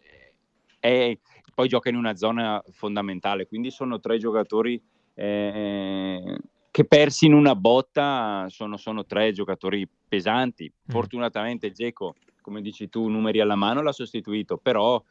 è, 0.78 1.18
poi 1.54 1.68
gioca 1.68 1.88
in 1.88 1.96
una 1.96 2.14
zona 2.14 2.62
fondamentale, 2.70 3.46
quindi 3.46 3.70
sono 3.70 3.98
tre 3.98 4.18
giocatori 4.18 4.80
eh, 5.14 6.38
che 6.70 6.84
persi 6.84 7.24
in 7.24 7.32
una 7.32 7.56
botta 7.56 8.44
sono, 8.50 8.76
sono 8.76 9.06
tre 9.06 9.32
giocatori 9.32 9.88
pesanti. 10.06 10.70
Mm. 10.70 10.90
Fortunatamente 10.92 11.72
Geco, 11.72 12.16
come 12.46 12.62
dici 12.62 12.88
tu, 12.88 13.08
numeri 13.08 13.40
alla 13.40 13.56
mano 13.56 13.82
l'ha 13.82 13.90
sostituito, 13.90 14.56
però 14.56 15.02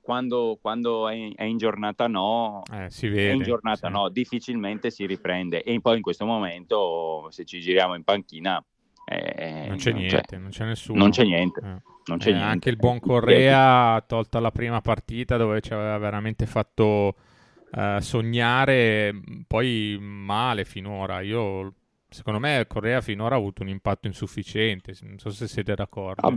quando, 0.00 0.58
quando 0.60 1.08
è, 1.08 1.32
è, 1.36 1.44
in 1.44 1.56
giornata 1.56 2.08
no, 2.08 2.64
eh, 2.72 2.90
si 2.90 3.06
vede, 3.06 3.34
in 3.34 3.42
giornata 3.42 3.86
sì. 3.86 3.92
no, 3.92 4.08
difficilmente 4.08 4.90
si 4.90 5.06
riprende. 5.06 5.62
E 5.62 5.80
poi 5.80 5.98
in 5.98 6.02
questo 6.02 6.26
momento, 6.26 7.28
se 7.30 7.44
ci 7.44 7.60
giriamo 7.60 7.94
in 7.94 8.02
panchina, 8.02 8.62
eh, 9.04 9.66
non 9.68 9.76
c'è 9.76 9.92
non 9.92 10.00
niente, 10.00 10.22
c'è, 10.26 10.36
non 10.38 10.50
c'è 10.50 10.64
nessuno. 10.64 10.98
Non 10.98 11.10
c'è 11.10 11.22
niente. 11.22 11.60
Eh. 11.60 11.82
Non 12.06 12.18
c'è 12.18 12.30
eh, 12.30 12.32
niente. 12.32 12.50
Anche 12.50 12.70
il 12.70 12.76
buon 12.76 12.98
Correa, 12.98 14.02
tolta 14.04 14.40
la 14.40 14.50
prima 14.50 14.80
partita 14.80 15.36
dove 15.36 15.60
ci 15.60 15.72
aveva 15.72 15.96
veramente 15.98 16.44
fatto 16.46 17.14
uh, 17.70 18.00
sognare 18.00 19.14
poi 19.46 19.96
male 20.00 20.64
finora. 20.64 21.20
Io, 21.20 21.72
secondo 22.08 22.40
me, 22.40 22.64
Correa 22.66 23.00
finora 23.00 23.36
ha 23.36 23.38
avuto 23.38 23.62
un 23.62 23.68
impatto 23.68 24.08
insufficiente. 24.08 24.92
Non 25.02 25.18
so 25.18 25.30
se 25.30 25.46
siete 25.46 25.72
d'accordo. 25.76 26.26
Ah, 26.26 26.36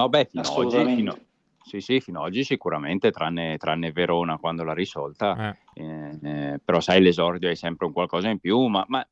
no, 0.00 0.08
beh, 0.08 0.24
fino 0.26 0.42
ad 0.42 0.48
oggi, 0.48 0.94
fino, 0.94 1.18
sì, 1.62 1.80
sì, 1.80 2.00
fino 2.00 2.20
ad 2.20 2.26
oggi 2.26 2.44
sicuramente, 2.44 3.10
tranne, 3.10 3.56
tranne 3.56 3.92
Verona 3.92 4.38
quando 4.38 4.62
l'ha 4.62 4.74
risolta. 4.74 5.56
Eh. 5.74 5.82
Eh, 5.82 6.18
eh, 6.22 6.60
però 6.64 6.80
sai, 6.80 7.00
l'esordio 7.00 7.48
è 7.48 7.54
sempre 7.54 7.86
un 7.86 7.92
qualcosa 7.92 8.28
in 8.28 8.38
più, 8.38 8.66
ma, 8.66 8.84
ma, 8.88 9.06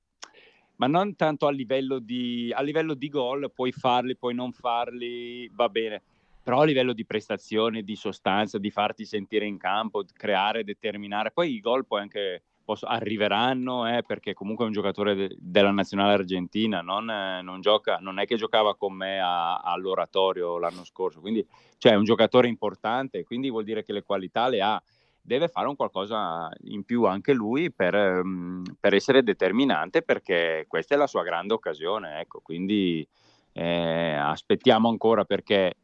ma 0.76 0.86
non 0.86 1.16
tanto 1.16 1.46
a 1.46 1.50
livello, 1.50 1.98
di, 1.98 2.52
a 2.54 2.62
livello 2.62 2.94
di 2.94 3.08
gol, 3.08 3.50
puoi 3.52 3.72
farli, 3.72 4.16
puoi 4.16 4.34
non 4.34 4.52
farli, 4.52 5.50
va 5.54 5.68
bene 5.68 6.02
però 6.44 6.60
a 6.60 6.64
livello 6.66 6.92
di 6.92 7.06
prestazione, 7.06 7.82
di 7.82 7.96
sostanza, 7.96 8.58
di 8.58 8.70
farti 8.70 9.06
sentire 9.06 9.46
in 9.46 9.56
campo, 9.56 10.04
creare, 10.12 10.62
determinare, 10.62 11.30
poi 11.30 11.54
i 11.54 11.60
gol 11.60 11.86
poi 11.86 12.02
anche 12.02 12.42
posso, 12.64 12.87
arriveranno, 12.87 13.87
eh, 13.87 14.02
perché 14.02 14.33
comunque 14.35 14.64
è 14.64 14.68
un 14.68 14.73
giocatore 14.73 15.14
de, 15.14 15.37
della 15.38 15.71
nazionale 15.71 16.14
argentina, 16.14 16.80
non, 16.80 17.09
eh, 17.11 17.42
non, 17.42 17.61
gioca, 17.61 17.99
non, 18.00 18.18
è 18.18 18.26
che 18.26 18.37
giocava 18.37 18.75
con 18.75 18.94
me 18.94 19.21
a, 19.21 19.56
all'oratorio 19.59 20.59
l'anno 20.59 20.85
scorso, 20.85 21.21
quindi 21.21 21.47
cioè, 21.78 21.92
è 21.92 21.97
un 21.97 22.04
giocatore 22.04 22.49
importante, 22.49 23.25
quindi 23.25 23.50
vuol 23.50 23.64
dire 23.64 23.85
che 23.85 23.92
le 23.92 24.02
qualità 24.02 24.49
le 24.49 24.61
ha, 24.62 24.83
deve 25.21 25.49
fare 25.49 25.68
un 25.68 25.76
qualcosa 25.76 26.50
in 26.64 26.85
più 26.85 27.04
anche 27.04 27.33
lui 27.33 27.73
per, 27.73 27.94
um, 27.94 28.62
per 28.78 28.94
essere 28.94 29.23
determinante, 29.23 30.02
perché 30.02 30.64
questa 30.68 30.94
è 30.94 30.99
la 30.99 31.06
sua 31.06 31.23
grande 31.23 31.54
occasione, 31.54 32.21
ecco, 32.21 32.40
quindi 32.42 33.06
eh, 33.52 34.14
aspettiamo 34.14 34.88
ancora 34.88 35.25
perché 35.25 35.75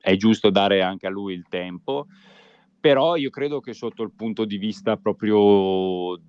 è 0.00 0.16
giusto 0.16 0.50
dare 0.50 0.82
anche 0.82 1.06
a 1.06 1.10
lui 1.10 1.34
il 1.34 1.46
tempo, 1.48 2.06
però 2.82 3.14
io 3.14 3.30
credo 3.30 3.60
che 3.60 3.74
sotto 3.74 4.02
il 4.02 4.10
punto 4.10 4.44
di 4.44 4.58
vista 4.58 4.96
proprio 4.96 6.20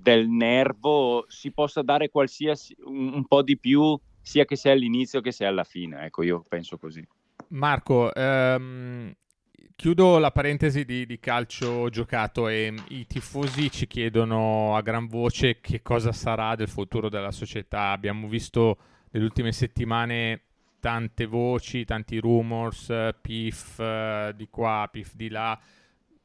del 0.00 0.28
nervo 0.28 1.24
si 1.26 1.50
possa 1.50 1.82
dare 1.82 2.10
qualsiasi 2.10 2.76
un, 2.84 3.12
un 3.12 3.26
po' 3.26 3.42
di 3.42 3.58
più 3.58 3.98
sia 4.20 4.44
che 4.44 4.54
sia 4.54 4.70
all'inizio 4.70 5.20
che 5.20 5.32
sia 5.32 5.48
alla 5.48 5.64
fine, 5.64 6.04
ecco 6.04 6.22
io 6.22 6.44
penso 6.48 6.78
così. 6.78 7.04
Marco, 7.48 8.14
ehm, 8.14 9.12
chiudo 9.74 10.18
la 10.18 10.30
parentesi 10.30 10.84
di, 10.84 11.06
di, 11.06 11.18
calcio 11.18 11.88
giocato 11.90 12.46
e 12.46 12.72
i 12.90 13.04
tifosi 13.06 13.68
ci 13.68 13.88
chiedono 13.88 14.76
a 14.76 14.82
gran 14.82 15.08
voce 15.08 15.58
che 15.60 15.82
cosa 15.82 16.12
sarà 16.12 16.54
del 16.54 16.68
futuro 16.68 17.08
della 17.08 17.32
società. 17.32 17.90
Abbiamo 17.90 18.28
visto 18.28 18.78
nelle 19.10 19.24
ultime 19.24 19.50
settimane 19.50 20.42
tante 20.78 21.26
voci, 21.26 21.84
tanti 21.84 22.18
rumors, 22.18 22.92
PIF 23.20 23.80
eh, 23.80 24.32
di 24.36 24.46
qua, 24.48 24.88
PIF 24.88 25.14
di 25.16 25.28
là. 25.28 25.58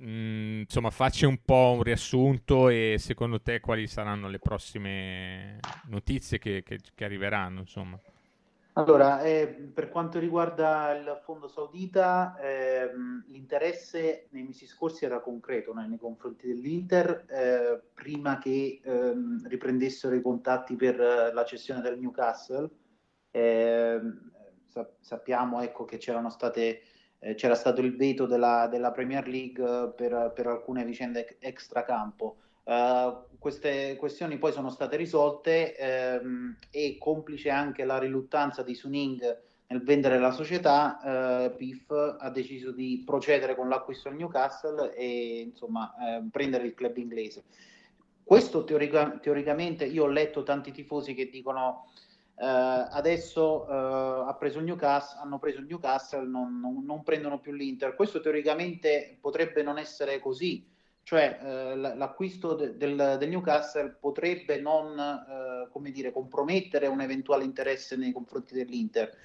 Mm, 0.03 0.61
insomma, 0.61 0.89
facci 0.89 1.25
un 1.25 1.37
po' 1.45 1.73
un 1.75 1.83
riassunto 1.83 2.69
e 2.69 2.95
secondo 2.97 3.39
te 3.39 3.59
quali 3.59 3.85
saranno 3.85 4.27
le 4.29 4.39
prossime 4.39 5.59
notizie 5.89 6.39
che, 6.39 6.63
che, 6.63 6.79
che 6.95 7.03
arriveranno? 7.05 7.59
Insomma. 7.59 7.99
Allora, 8.73 9.21
eh, 9.21 9.47
per 9.47 9.89
quanto 9.89 10.17
riguarda 10.17 10.95
il 10.95 11.19
fondo 11.23 11.49
saudita, 11.49 12.37
eh, 12.39 12.89
l'interesse 13.27 14.27
nei 14.31 14.43
mesi 14.43 14.65
scorsi 14.65 15.03
era 15.03 15.19
concreto 15.19 15.73
né, 15.73 15.85
nei 15.87 15.97
confronti 15.97 16.47
dell'Inter, 16.47 17.25
eh, 17.29 17.81
prima 17.93 18.37
che 18.39 18.79
ehm, 18.81 19.45
riprendessero 19.47 20.15
i 20.15 20.21
contatti 20.21 20.77
per 20.77 20.95
la 20.97 21.43
cessione 21.43 21.81
del 21.81 21.99
Newcastle. 21.99 22.69
Ehm, 23.31 24.31
sappiamo 25.01 25.61
ecco, 25.61 25.83
che 25.83 25.99
state, 26.29 26.81
eh, 27.21 27.35
c'era 27.35 27.55
stato 27.55 27.81
il 27.81 27.95
veto 27.95 28.25
della, 28.25 28.67
della 28.67 28.91
Premier 28.91 29.27
League 29.27 29.93
per, 29.95 30.33
per, 30.35 30.47
alcune 30.47 30.83
vicende 30.83 31.37
extracampo. 31.39 32.37
Uh, 32.63 33.37
queste 33.39 33.95
questioni 33.95 34.37
poi 34.37 34.51
sono 34.51 34.69
state 34.69 34.95
risolte 34.95 35.75
ehm, 35.75 36.57
e 36.69 36.97
complice 36.99 37.49
anche 37.49 37.83
la 37.85 37.97
riluttanza 37.97 38.61
di 38.61 38.75
Suning 38.75 39.39
nel 39.71 39.83
vendere 39.83 40.19
la 40.19 40.31
società, 40.31 41.45
eh, 41.45 41.51
PIF 41.51 42.17
ha 42.19 42.29
deciso 42.29 42.71
di 42.71 43.03
procedere 43.05 43.55
con 43.55 43.69
l'acquisto 43.69 44.09
al 44.09 44.15
Newcastle 44.15 44.93
e 44.93 45.39
insomma 45.39 45.93
eh, 45.95 46.23
prendere 46.29 46.65
il 46.65 46.73
club 46.73 46.97
inglese. 46.97 47.45
Questo 48.21 48.65
teorica- 48.65 49.17
teoricamente 49.19 49.85
io 49.85 50.03
ho 50.03 50.07
letto 50.07 50.43
tanti 50.43 50.71
tifosi 50.71 51.13
che 51.13 51.29
dicono 51.29 51.89
Uh, 52.41 52.87
adesso 52.89 53.67
uh, 53.69 54.27
ha 54.27 54.35
preso 54.39 54.57
il 54.57 54.65
Newcastle, 54.65 55.21
hanno 55.21 55.37
preso 55.37 55.59
il 55.59 55.67
Newcastle, 55.67 56.25
non, 56.25 56.59
non, 56.59 56.83
non, 56.83 57.03
prendono 57.03 57.39
più 57.39 57.51
l'Inter. 57.51 57.93
Questo 57.93 58.19
teoricamente 58.19 59.15
potrebbe 59.21 59.61
non 59.61 59.77
essere 59.77 60.19
così, 60.19 60.67
cioè 61.03 61.37
uh, 61.39 61.79
l'acquisto 61.79 62.55
de, 62.55 62.77
del, 62.77 63.17
del, 63.19 63.29
Newcastle 63.29 63.95
potrebbe 63.99 64.59
non 64.59 64.95
dire, 65.91 66.11
compromettere 66.11 66.87
un 66.87 67.01
eventuale 67.01 67.43
interesse 67.43 67.95
nei 67.95 68.11
confronti 68.11 68.55
dell'Inter. 68.55 69.15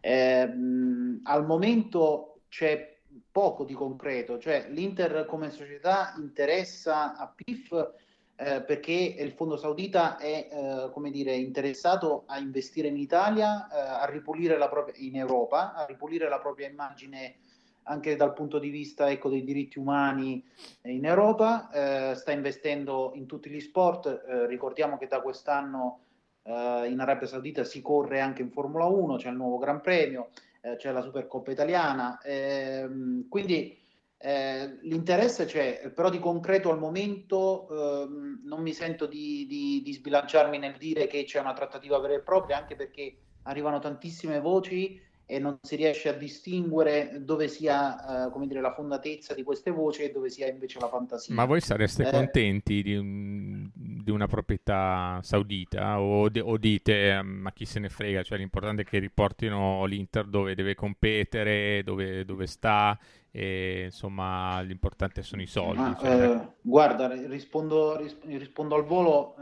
Eh, 0.00 0.44
mh, 0.44 1.20
al 1.22 1.46
momento 1.46 2.40
c'è 2.48 2.98
poco 3.30 3.62
di 3.62 3.74
concreto, 3.74 4.38
cioè 4.38 4.66
l'Inter 4.70 5.26
come 5.26 5.50
società 5.50 6.12
interessa 6.18 7.16
a 7.16 7.32
PIF 7.32 7.92
eh, 8.36 8.62
perché 8.62 9.14
il 9.16 9.30
fondo 9.32 9.56
saudita 9.56 10.16
è 10.16 10.48
eh, 10.50 10.90
come 10.90 11.10
dire, 11.10 11.34
interessato 11.36 12.24
a 12.26 12.38
investire 12.38 12.88
in 12.88 12.96
Italia, 12.96 13.68
eh, 13.68 13.78
a 13.78 14.06
ripulire 14.06 14.58
la 14.58 14.68
propria, 14.68 14.94
in 14.98 15.16
Europa, 15.16 15.72
a 15.74 15.84
ripulire 15.86 16.28
la 16.28 16.40
propria 16.40 16.68
immagine 16.68 17.36
anche 17.84 18.16
dal 18.16 18.32
punto 18.32 18.58
di 18.58 18.70
vista 18.70 19.08
ecco, 19.10 19.28
dei 19.28 19.44
diritti 19.44 19.78
umani 19.78 20.42
in 20.82 21.04
Europa, 21.04 21.70
eh, 21.70 22.14
sta 22.16 22.32
investendo 22.32 23.12
in 23.14 23.26
tutti 23.26 23.50
gli 23.50 23.60
sport, 23.60 24.06
eh, 24.06 24.46
ricordiamo 24.46 24.96
che 24.96 25.06
da 25.06 25.20
quest'anno 25.20 26.00
in 26.46 26.98
Arabia 26.98 27.26
Saudita 27.26 27.64
si 27.64 27.80
corre 27.80 28.20
anche 28.20 28.42
in 28.42 28.50
Formula 28.50 28.84
1, 28.84 29.16
c'è 29.16 29.30
il 29.30 29.36
nuovo 29.36 29.56
Gran 29.56 29.80
Premio, 29.80 30.28
c'è 30.76 30.92
la 30.92 31.00
Supercoppa 31.00 31.50
italiana, 31.50 32.20
ehm, 32.22 33.30
quindi 33.30 33.83
eh, 34.26 34.78
l'interesse 34.80 35.44
c'è, 35.44 35.90
però 35.94 36.08
di 36.08 36.18
concreto 36.18 36.70
al 36.70 36.78
momento 36.78 37.68
ehm, 37.68 38.40
non 38.44 38.62
mi 38.62 38.72
sento 38.72 39.04
di, 39.04 39.44
di, 39.46 39.82
di, 39.84 39.92
sbilanciarmi 39.92 40.56
nel 40.56 40.78
dire 40.78 41.06
che 41.06 41.24
c'è 41.24 41.40
una 41.40 41.52
trattativa 41.52 41.98
vera 41.98 42.14
e 42.14 42.20
propria, 42.20 42.56
anche 42.56 42.74
perché 42.74 43.18
arrivano 43.42 43.80
tantissime 43.80 44.40
voci 44.40 44.98
e 45.26 45.38
non 45.38 45.58
si 45.62 45.76
riesce 45.76 46.10
a 46.10 46.12
distinguere 46.12 47.18
dove 47.20 47.48
sia 47.48 48.26
eh, 48.26 48.46
dire, 48.46 48.60
la 48.60 48.74
fondatezza 48.74 49.32
di 49.34 49.42
queste 49.42 49.70
voci 49.70 50.02
e 50.02 50.10
dove 50.10 50.28
sia 50.28 50.48
invece 50.48 50.78
la 50.80 50.88
fantasia. 50.88 51.34
Ma 51.34 51.46
voi 51.46 51.60
sareste 51.60 52.06
eh, 52.06 52.10
contenti 52.10 52.82
di, 52.82 52.94
un, 52.94 53.70
di, 53.72 54.10
una 54.10 54.26
proprietà 54.26 55.20
saudita 55.22 56.00
o, 56.00 56.28
de, 56.28 56.40
o, 56.40 56.58
dite 56.58 57.22
ma 57.22 57.52
chi 57.52 57.64
se 57.64 57.80
ne 57.80 57.88
frega, 57.88 58.22
cioè 58.22 58.38
l'importante 58.38 58.82
è 58.82 58.84
che 58.84 58.98
riportino 58.98 59.84
l'Inter 59.86 60.26
dove 60.26 60.54
deve 60.54 60.74
competere, 60.74 61.82
dove, 61.84 62.24
dove 62.24 62.46
sta 62.46 62.98
e 63.30 63.84
insomma 63.86 64.60
l'importante 64.60 65.22
sono 65.22 65.42
i 65.42 65.46
soldi. 65.46 65.78
Ma, 65.78 65.96
cioè... 65.98 66.30
eh, 66.30 66.48
guarda, 66.60 67.08
rispondo, 67.08 67.98
rispondo, 68.26 68.74
al 68.74 68.84
volo. 68.84 69.34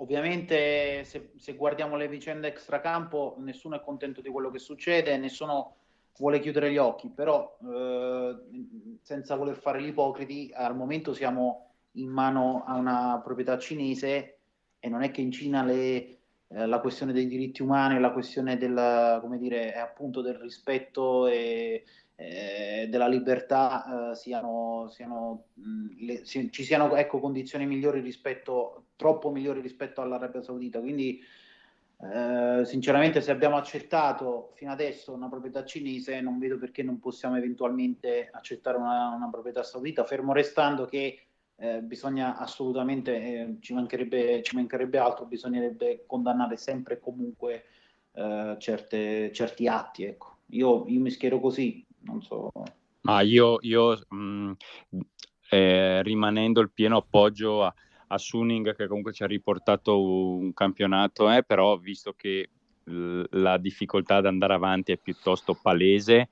Ovviamente 0.00 1.04
se, 1.04 1.32
se, 1.36 1.54
guardiamo 1.54 1.96
le 1.96 2.08
vicende 2.08 2.48
extracampo 2.48 3.36
nessuno 3.38 3.76
è 3.76 3.82
contento 3.82 4.22
di 4.22 4.30
quello 4.30 4.50
che 4.50 4.58
succede, 4.58 5.18
nessuno 5.18 5.76
vuole 6.16 6.40
chiudere 6.40 6.72
gli 6.72 6.78
occhi, 6.78 7.10
però 7.10 7.58
eh, 7.62 8.36
senza 9.02 9.36
voler 9.36 9.56
fare 9.56 9.78
l'ipocriti, 9.80 10.52
al 10.54 10.74
momento 10.74 11.12
siamo 11.12 11.72
in 11.92 12.08
mano 12.08 12.64
a 12.66 12.76
una 12.76 13.20
proprietà 13.22 13.58
cinese 13.58 14.38
e 14.78 14.88
non 14.88 15.02
è 15.02 15.10
che 15.10 15.20
in 15.20 15.32
Cina 15.32 15.62
le, 15.62 15.74
eh, 16.48 16.66
la 16.66 16.80
questione 16.80 17.12
dei 17.12 17.26
diritti 17.26 17.60
umani, 17.60 18.00
la 18.00 18.12
questione 18.12 18.56
del, 18.56 19.20
dire, 19.38 19.74
del 20.22 20.34
rispetto 20.36 21.26
e, 21.26 21.84
eh, 22.22 22.86
della 22.90 23.08
libertà 23.08 24.10
eh, 24.10 24.14
siano, 24.14 24.88
siano 24.90 25.44
mh, 25.54 26.04
le, 26.04 26.24
si, 26.26 26.52
ci 26.52 26.64
siano 26.64 26.94
ecco, 26.94 27.18
condizioni 27.18 27.64
migliori 27.64 28.00
rispetto, 28.00 28.88
troppo 28.96 29.30
migliori 29.30 29.62
rispetto 29.62 30.02
all'Arabia 30.02 30.42
Saudita. 30.42 30.80
Quindi 30.80 31.18
eh, 31.98 32.62
sinceramente 32.66 33.22
se 33.22 33.30
abbiamo 33.30 33.56
accettato 33.56 34.50
fino 34.54 34.70
adesso 34.70 35.14
una 35.14 35.30
proprietà 35.30 35.64
cinese 35.64 36.20
non 36.20 36.38
vedo 36.38 36.58
perché 36.58 36.82
non 36.82 36.98
possiamo 36.98 37.38
eventualmente 37.38 38.28
accettare 38.30 38.76
una, 38.76 39.14
una 39.14 39.30
proprietà 39.30 39.62
saudita, 39.62 40.04
fermo 40.04 40.34
restando 40.34 40.84
che 40.84 41.22
eh, 41.56 41.80
bisogna 41.80 42.36
assolutamente, 42.36 43.16
eh, 43.16 43.56
ci, 43.60 43.72
mancherebbe, 43.72 44.42
ci, 44.42 44.56
mancherebbe, 44.56 44.98
altro, 44.98 45.24
bisognerebbe 45.24 46.04
condannare 46.06 46.58
sempre 46.58 46.94
e 46.94 47.00
comunque 47.00 47.64
certe, 48.12 49.32
certi 49.32 49.68
atti. 49.68 50.04
Ecco. 50.04 50.38
Io, 50.48 50.84
io, 50.88 51.00
mi 51.00 51.10
schiero 51.10 51.38
così, 51.38 51.86
non 52.02 52.22
so. 52.22 52.50
Ma 53.02 53.20
io, 53.22 53.58
io 53.60 53.98
mh, 54.08 54.16
mm, 54.16 54.50
eh, 55.50 56.02
rimanendo 56.02 56.60
il 56.60 56.70
pieno 56.70 56.98
appoggio 56.98 57.64
a, 57.64 57.74
a 58.08 58.18
Suning 58.18 58.74
che 58.74 58.86
comunque 58.86 59.12
ci 59.12 59.22
ha 59.22 59.26
riportato 59.26 60.02
un 60.02 60.52
campionato, 60.52 61.30
eh, 61.30 61.42
però 61.42 61.76
visto 61.76 62.12
che 62.12 62.48
l- 62.84 63.22
la 63.30 63.56
difficoltà 63.58 64.16
ad 64.16 64.26
andare 64.26 64.54
avanti 64.54 64.92
è 64.92 64.96
piuttosto 64.96 65.58
palese, 65.60 66.28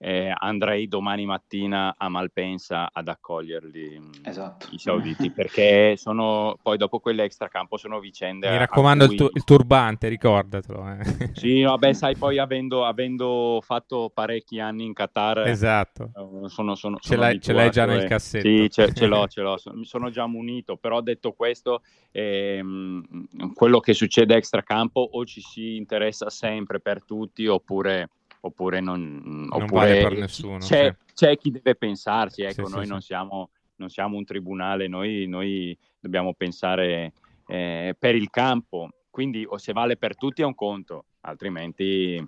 eh, 0.00 0.32
andrei 0.32 0.86
domani 0.86 1.26
mattina 1.26 1.96
a 1.98 2.08
Malpensa 2.08 2.90
ad 2.92 3.08
accoglierli 3.08 3.98
mm, 3.98 4.10
esatto. 4.24 4.68
i 4.70 4.78
sauditi 4.78 5.30
perché 5.32 5.96
sono 5.96 6.56
poi 6.62 6.76
dopo 6.76 7.00
quelle 7.00 7.24
extracampo 7.24 7.76
sono 7.76 7.98
vicende 7.98 8.48
mi 8.48 8.58
raccomando 8.58 9.06
cui... 9.06 9.14
il, 9.14 9.20
tu- 9.20 9.30
il, 9.34 9.42
turbante 9.42 10.06
ricordatelo 10.06 10.88
eh. 10.88 11.30
sì 11.34 11.62
vabbè 11.62 11.92
sai 11.92 12.16
poi 12.16 12.38
avendo, 12.38 12.84
avendo, 12.84 13.60
fatto 13.60 14.10
parecchi 14.14 14.60
anni 14.60 14.84
in 14.84 14.92
Qatar 14.92 15.48
esatto 15.48 16.12
eh, 16.14 16.48
sono, 16.48 16.76
sono, 16.76 16.98
ce, 17.00 17.16
l'hai, 17.16 17.40
ce, 17.40 17.52
l'hai, 17.52 17.70
già 17.70 17.84
nel 17.84 18.06
cassetto 18.06 18.46
sì 18.46 18.70
ce, 18.70 18.92
ce 18.92 19.06
l'ho 19.06 19.26
ce 19.28 19.40
l'ho 19.40 19.56
mi 19.72 19.84
sono 19.84 20.10
già 20.10 20.26
munito 20.26 20.76
però 20.76 21.00
detto 21.00 21.32
questo 21.32 21.82
ehm, 22.12 23.52
quello 23.52 23.80
che 23.80 23.94
succede 23.94 24.36
extracampo 24.36 25.00
o 25.00 25.24
ci 25.24 25.40
si 25.40 25.74
interessa 25.74 26.30
sempre 26.30 26.78
per 26.78 27.02
tutti 27.02 27.44
oppure 27.48 28.10
oppure 28.40 28.80
non, 28.80 29.20
non 29.24 29.48
oppure 29.50 29.68
vale 29.68 30.02
per 30.02 30.16
nessuno. 30.16 30.58
C'è, 30.58 30.94
sì. 31.04 31.14
c'è, 31.14 31.36
chi 31.36 31.50
deve 31.50 31.74
pensarci, 31.74 32.42
ecco, 32.42 32.66
sì, 32.66 32.74
noi 32.74 32.84
sì, 32.84 32.90
non, 32.90 33.00
siamo, 33.00 33.50
non, 33.76 33.88
Siamo, 33.88 34.16
un 34.16 34.24
tribunale, 34.24 34.88
noi, 34.88 35.26
noi 35.26 35.76
dobbiamo 35.98 36.34
pensare 36.34 37.12
eh, 37.46 37.94
per 37.98 38.14
il 38.14 38.30
campo, 38.30 38.88
quindi 39.10 39.44
o 39.48 39.58
se 39.58 39.72
vale 39.72 39.96
per 39.96 40.16
tutti 40.16 40.42
è 40.42 40.44
un 40.44 40.54
conto, 40.54 41.04
altrimenti... 41.20 42.26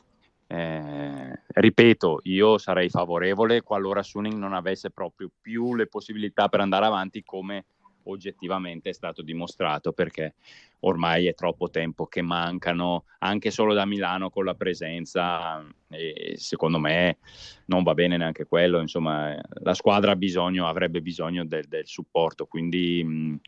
Eh, 0.53 1.43
ripeto, 1.47 2.23
io 2.25 2.59
sarei 2.59 2.89
favorevole 2.89 3.63
qualora 3.63 4.03
Suning 4.03 4.37
non 4.37 4.53
avesse 4.53 4.91
proprio 4.91 5.31
più 5.41 5.77
le 5.77 5.87
possibilità 5.87 6.49
per 6.49 6.59
andare 6.59 6.87
avanti 6.87 7.23
come 7.23 7.67
oggettivamente 8.05 8.91
è 8.91 8.93
stato 8.93 9.23
dimostrato 9.23 9.93
perché 9.93 10.35
ormai 10.81 11.27
è 11.27 11.35
troppo 11.35 11.69
tempo 11.71 12.07
che 12.07 12.23
mancano 12.23 13.05
anche 13.19 13.51
solo 13.51 13.75
da 13.75 13.85
Milano 13.85 14.31
con 14.31 14.45
la 14.45 14.55
presenza 14.55 15.65
e 15.89 16.35
secondo 16.37 16.79
me 16.79 17.19
non 17.67 17.83
va 17.83 17.95
bene 17.95 18.17
neanche 18.17 18.47
quello 18.47 18.81
insomma 18.81 19.39
la 19.63 19.75
squadra 19.75 20.17
bisogno, 20.17 20.67
avrebbe 20.67 21.03
bisogno 21.03 21.45
del, 21.45 21.67
del 21.67 21.87
supporto 21.87 22.47
quindi 22.47 23.05
mh, 23.05 23.41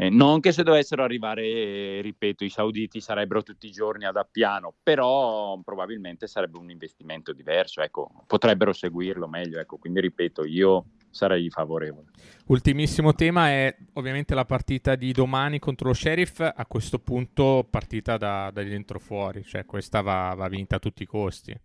eh, 0.00 0.10
non 0.10 0.38
che 0.38 0.52
se 0.52 0.62
dovessero 0.62 1.02
arrivare, 1.02 1.42
eh, 1.42 2.00
ripeto, 2.00 2.44
i 2.44 2.50
sauditi 2.50 3.00
sarebbero 3.00 3.42
tutti 3.42 3.66
i 3.66 3.72
giorni 3.72 4.04
ad 4.04 4.16
Appiano, 4.16 4.72
però 4.80 5.58
probabilmente 5.64 6.28
sarebbe 6.28 6.56
un 6.56 6.70
investimento 6.70 7.32
diverso, 7.32 7.82
ecco, 7.82 8.08
potrebbero 8.24 8.72
seguirlo 8.72 9.26
meglio, 9.26 9.58
ecco, 9.58 9.76
quindi 9.76 10.00
ripeto, 10.00 10.44
io 10.44 10.84
sarei 11.18 11.50
favorevole. 11.50 12.06
Ultimissimo 12.46 13.12
tema 13.14 13.48
è 13.48 13.76
ovviamente 13.94 14.34
la 14.34 14.44
partita 14.44 14.94
di 14.94 15.12
domani 15.12 15.58
contro 15.58 15.88
lo 15.88 15.94
Sheriff, 15.94 16.40
a 16.40 16.64
questo 16.66 17.00
punto 17.00 17.66
partita 17.68 18.16
da, 18.16 18.50
da 18.52 18.62
dentro 18.62 18.98
fuori, 19.00 19.42
cioè 19.44 19.64
questa 19.66 20.00
va, 20.00 20.32
va 20.34 20.48
vinta 20.48 20.76
a 20.76 20.78
tutti 20.78 21.02
i 21.02 21.06
costi 21.06 21.60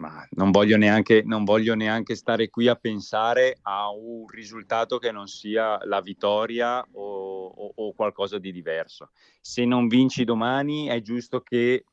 ma 0.00 0.26
non 0.30 0.50
voglio, 0.50 0.78
neanche, 0.78 1.22
non 1.24 1.44
voglio 1.44 1.74
neanche 1.74 2.14
stare 2.16 2.48
qui 2.48 2.66
a 2.68 2.74
pensare 2.74 3.58
a 3.62 3.90
un 3.90 4.26
risultato 4.26 4.98
che 4.98 5.12
non 5.12 5.28
sia 5.28 5.78
la 5.84 6.00
vittoria 6.00 6.84
o, 6.92 7.46
o, 7.46 7.72
o, 7.74 7.92
qualcosa 7.92 8.38
di 8.38 8.50
diverso. 8.50 9.10
Se 9.42 9.64
non 9.66 9.88
vinci 9.88 10.24
domani 10.24 10.86
è 10.86 11.02
giusto 11.02 11.42
che 11.42 11.84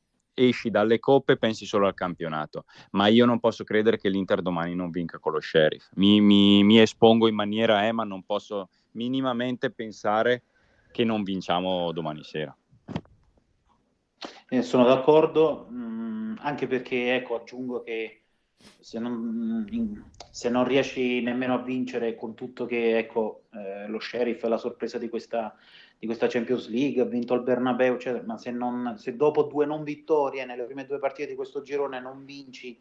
esci 0.46 0.70
dalle 0.70 0.98
coppe 0.98 1.32
e 1.32 1.36
pensi 1.36 1.66
solo 1.66 1.86
al 1.86 1.94
campionato, 1.94 2.64
ma 2.92 3.08
io 3.08 3.26
non 3.26 3.40
posso 3.40 3.64
credere 3.64 3.98
che 3.98 4.08
l'Inter 4.08 4.42
domani 4.42 4.74
non 4.74 4.90
vinca 4.90 5.18
con 5.18 5.32
lo 5.32 5.40
Sheriff. 5.40 5.88
Mi, 5.94 6.20
mi, 6.20 6.62
mi 6.64 6.80
espongo 6.80 7.28
in 7.28 7.34
maniera 7.34 7.86
eh, 7.86 7.92
ma 7.92 8.04
non 8.04 8.22
posso 8.22 8.68
minimamente 8.92 9.70
pensare 9.70 10.42
che 10.92 11.04
non 11.04 11.22
vinciamo 11.22 11.92
domani 11.92 12.22
sera. 12.24 12.56
Eh, 14.48 14.62
sono 14.62 14.84
d'accordo. 14.84 15.68
Mm 15.70 16.08
anche 16.40 16.66
perché 16.66 17.14
ecco, 17.14 17.40
aggiungo 17.40 17.82
che 17.82 18.22
se 18.80 18.98
non, 18.98 19.64
se 20.30 20.50
non, 20.50 20.64
riesci 20.64 21.20
nemmeno 21.22 21.54
a 21.54 21.62
vincere 21.62 22.16
con 22.16 22.34
tutto 22.34 22.66
che 22.66 22.98
ecco, 22.98 23.44
eh, 23.52 23.86
lo 23.86 24.00
sheriff 24.00 24.44
è 24.44 24.48
la 24.48 24.58
sorpresa 24.58 24.98
di 24.98 25.08
questa, 25.08 25.54
di 25.98 26.06
questa 26.06 26.28
Champions 26.28 26.68
League, 26.68 27.02
ha 27.02 27.04
vinto 27.04 27.34
il 27.34 27.42
Bernabeu, 27.42 27.94
eccetera, 27.94 28.22
ma 28.24 28.38
se, 28.38 28.50
non, 28.50 28.94
se 28.96 29.16
dopo 29.16 29.42
due 29.42 29.66
non 29.66 29.82
vittorie 29.82 30.44
nelle 30.44 30.64
prime 30.64 30.86
due 30.86 30.98
partite 30.98 31.28
di 31.28 31.34
questo 31.34 31.62
girone 31.62 32.00
non 32.00 32.24
vinci 32.24 32.80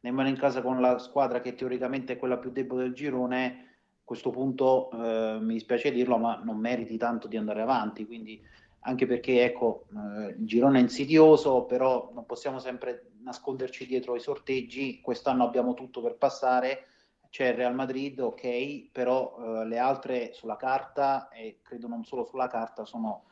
nemmeno 0.00 0.28
in 0.28 0.36
casa 0.36 0.62
con 0.62 0.80
la 0.80 0.98
squadra 0.98 1.40
che 1.40 1.54
teoricamente 1.54 2.14
è 2.14 2.18
quella 2.18 2.38
più 2.38 2.50
debole 2.50 2.84
del 2.84 2.92
girone, 2.92 3.44
a 3.44 4.04
questo 4.04 4.30
punto 4.30 4.90
eh, 4.92 5.38
mi 5.40 5.54
dispiace 5.54 5.90
dirlo, 5.90 6.18
ma 6.18 6.40
non 6.44 6.58
meriti 6.58 6.96
tanto 6.96 7.28
di 7.28 7.36
andare 7.36 7.62
avanti. 7.62 8.06
Quindi 8.06 8.40
anche 8.80 9.06
perché 9.06 9.44
ecco, 9.44 9.86
eh, 9.94 10.34
il 10.38 10.46
girone 10.46 10.78
è 10.78 10.82
insidioso, 10.82 11.64
però 11.64 12.10
non 12.12 12.26
possiamo 12.26 12.58
sempre 12.58 13.12
nasconderci 13.22 13.86
dietro 13.86 14.16
i 14.16 14.20
sorteggi, 14.20 15.00
quest'anno 15.00 15.44
abbiamo 15.44 15.74
tutto 15.74 16.00
per 16.02 16.16
passare, 16.16 16.86
c'è 17.32 17.48
il 17.48 17.54
Real 17.54 17.74
Madrid, 17.74 18.20
ok, 18.20 18.90
però 18.92 19.62
eh, 19.62 19.64
le 19.64 19.78
altre 19.78 20.34
sulla 20.34 20.56
carta, 20.56 21.30
e 21.30 21.60
credo 21.62 21.88
non 21.88 22.04
solo 22.04 22.24
sulla 22.24 22.46
carta, 22.46 22.84
sono, 22.84 23.22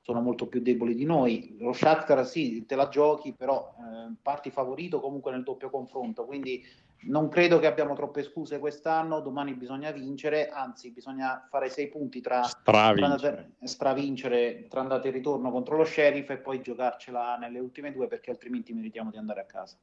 sono 0.00 0.22
molto 0.22 0.46
più 0.46 0.62
deboli 0.62 0.94
di 0.94 1.04
noi. 1.04 1.56
Lo 1.58 1.74
Shakhtar 1.74 2.26
sì, 2.26 2.64
te 2.64 2.74
la 2.74 2.88
giochi, 2.88 3.34
però 3.34 3.74
eh, 3.76 4.14
parti 4.22 4.50
favorito 4.50 4.98
comunque 4.98 5.30
nel 5.30 5.42
doppio 5.42 5.68
confronto, 5.68 6.24
quindi 6.24 6.64
non 7.02 7.28
credo 7.28 7.58
che 7.58 7.66
abbiamo 7.66 7.94
troppe 7.94 8.22
scuse 8.22 8.58
quest'anno, 8.58 9.20
domani 9.20 9.52
bisogna 9.52 9.90
vincere, 9.90 10.48
anzi 10.48 10.90
bisogna 10.90 11.46
fare 11.50 11.68
sei 11.68 11.88
punti 11.88 12.22
tra 12.22 12.42
stravincere. 12.44 13.52
Tra, 13.58 13.66
stravincere 13.66 14.68
tra 14.68 14.80
andata 14.80 15.06
e 15.06 15.10
ritorno 15.10 15.50
contro 15.50 15.76
lo 15.76 15.84
Sheriff 15.84 16.30
e 16.30 16.38
poi 16.38 16.62
giocarcela 16.62 17.36
nelle 17.36 17.58
ultime 17.58 17.92
due 17.92 18.06
perché 18.06 18.30
altrimenti 18.30 18.72
meritiamo 18.72 19.10
di 19.10 19.18
andare 19.18 19.42
a 19.42 19.44
casa. 19.44 19.76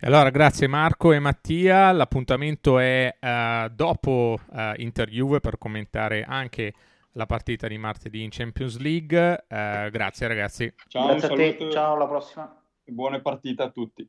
Allora, 0.00 0.30
grazie 0.30 0.66
Marco 0.66 1.12
e 1.12 1.18
Mattia. 1.18 1.90
L'appuntamento 1.92 2.78
è 2.78 3.16
uh, 3.20 3.72
dopo 3.74 4.38
uh, 4.50 4.72
Inter 4.76 5.08
Juve 5.08 5.40
per 5.40 5.56
commentare 5.56 6.24
anche 6.24 6.74
la 7.12 7.26
partita 7.26 7.68
di 7.68 7.78
martedì 7.78 8.22
in 8.22 8.30
Champions 8.30 8.78
League. 8.78 9.44
Uh, 9.48 9.90
grazie 9.90 10.26
ragazzi. 10.26 10.72
Ciao, 10.88 11.06
grazie 11.06 11.28
a 11.28 11.34
te. 11.34 11.70
Ciao, 11.70 11.94
alla 11.94 12.06
prossima. 12.06 12.62
Buone 12.84 13.20
partite 13.22 13.62
a 13.62 13.70
tutti. 13.70 14.06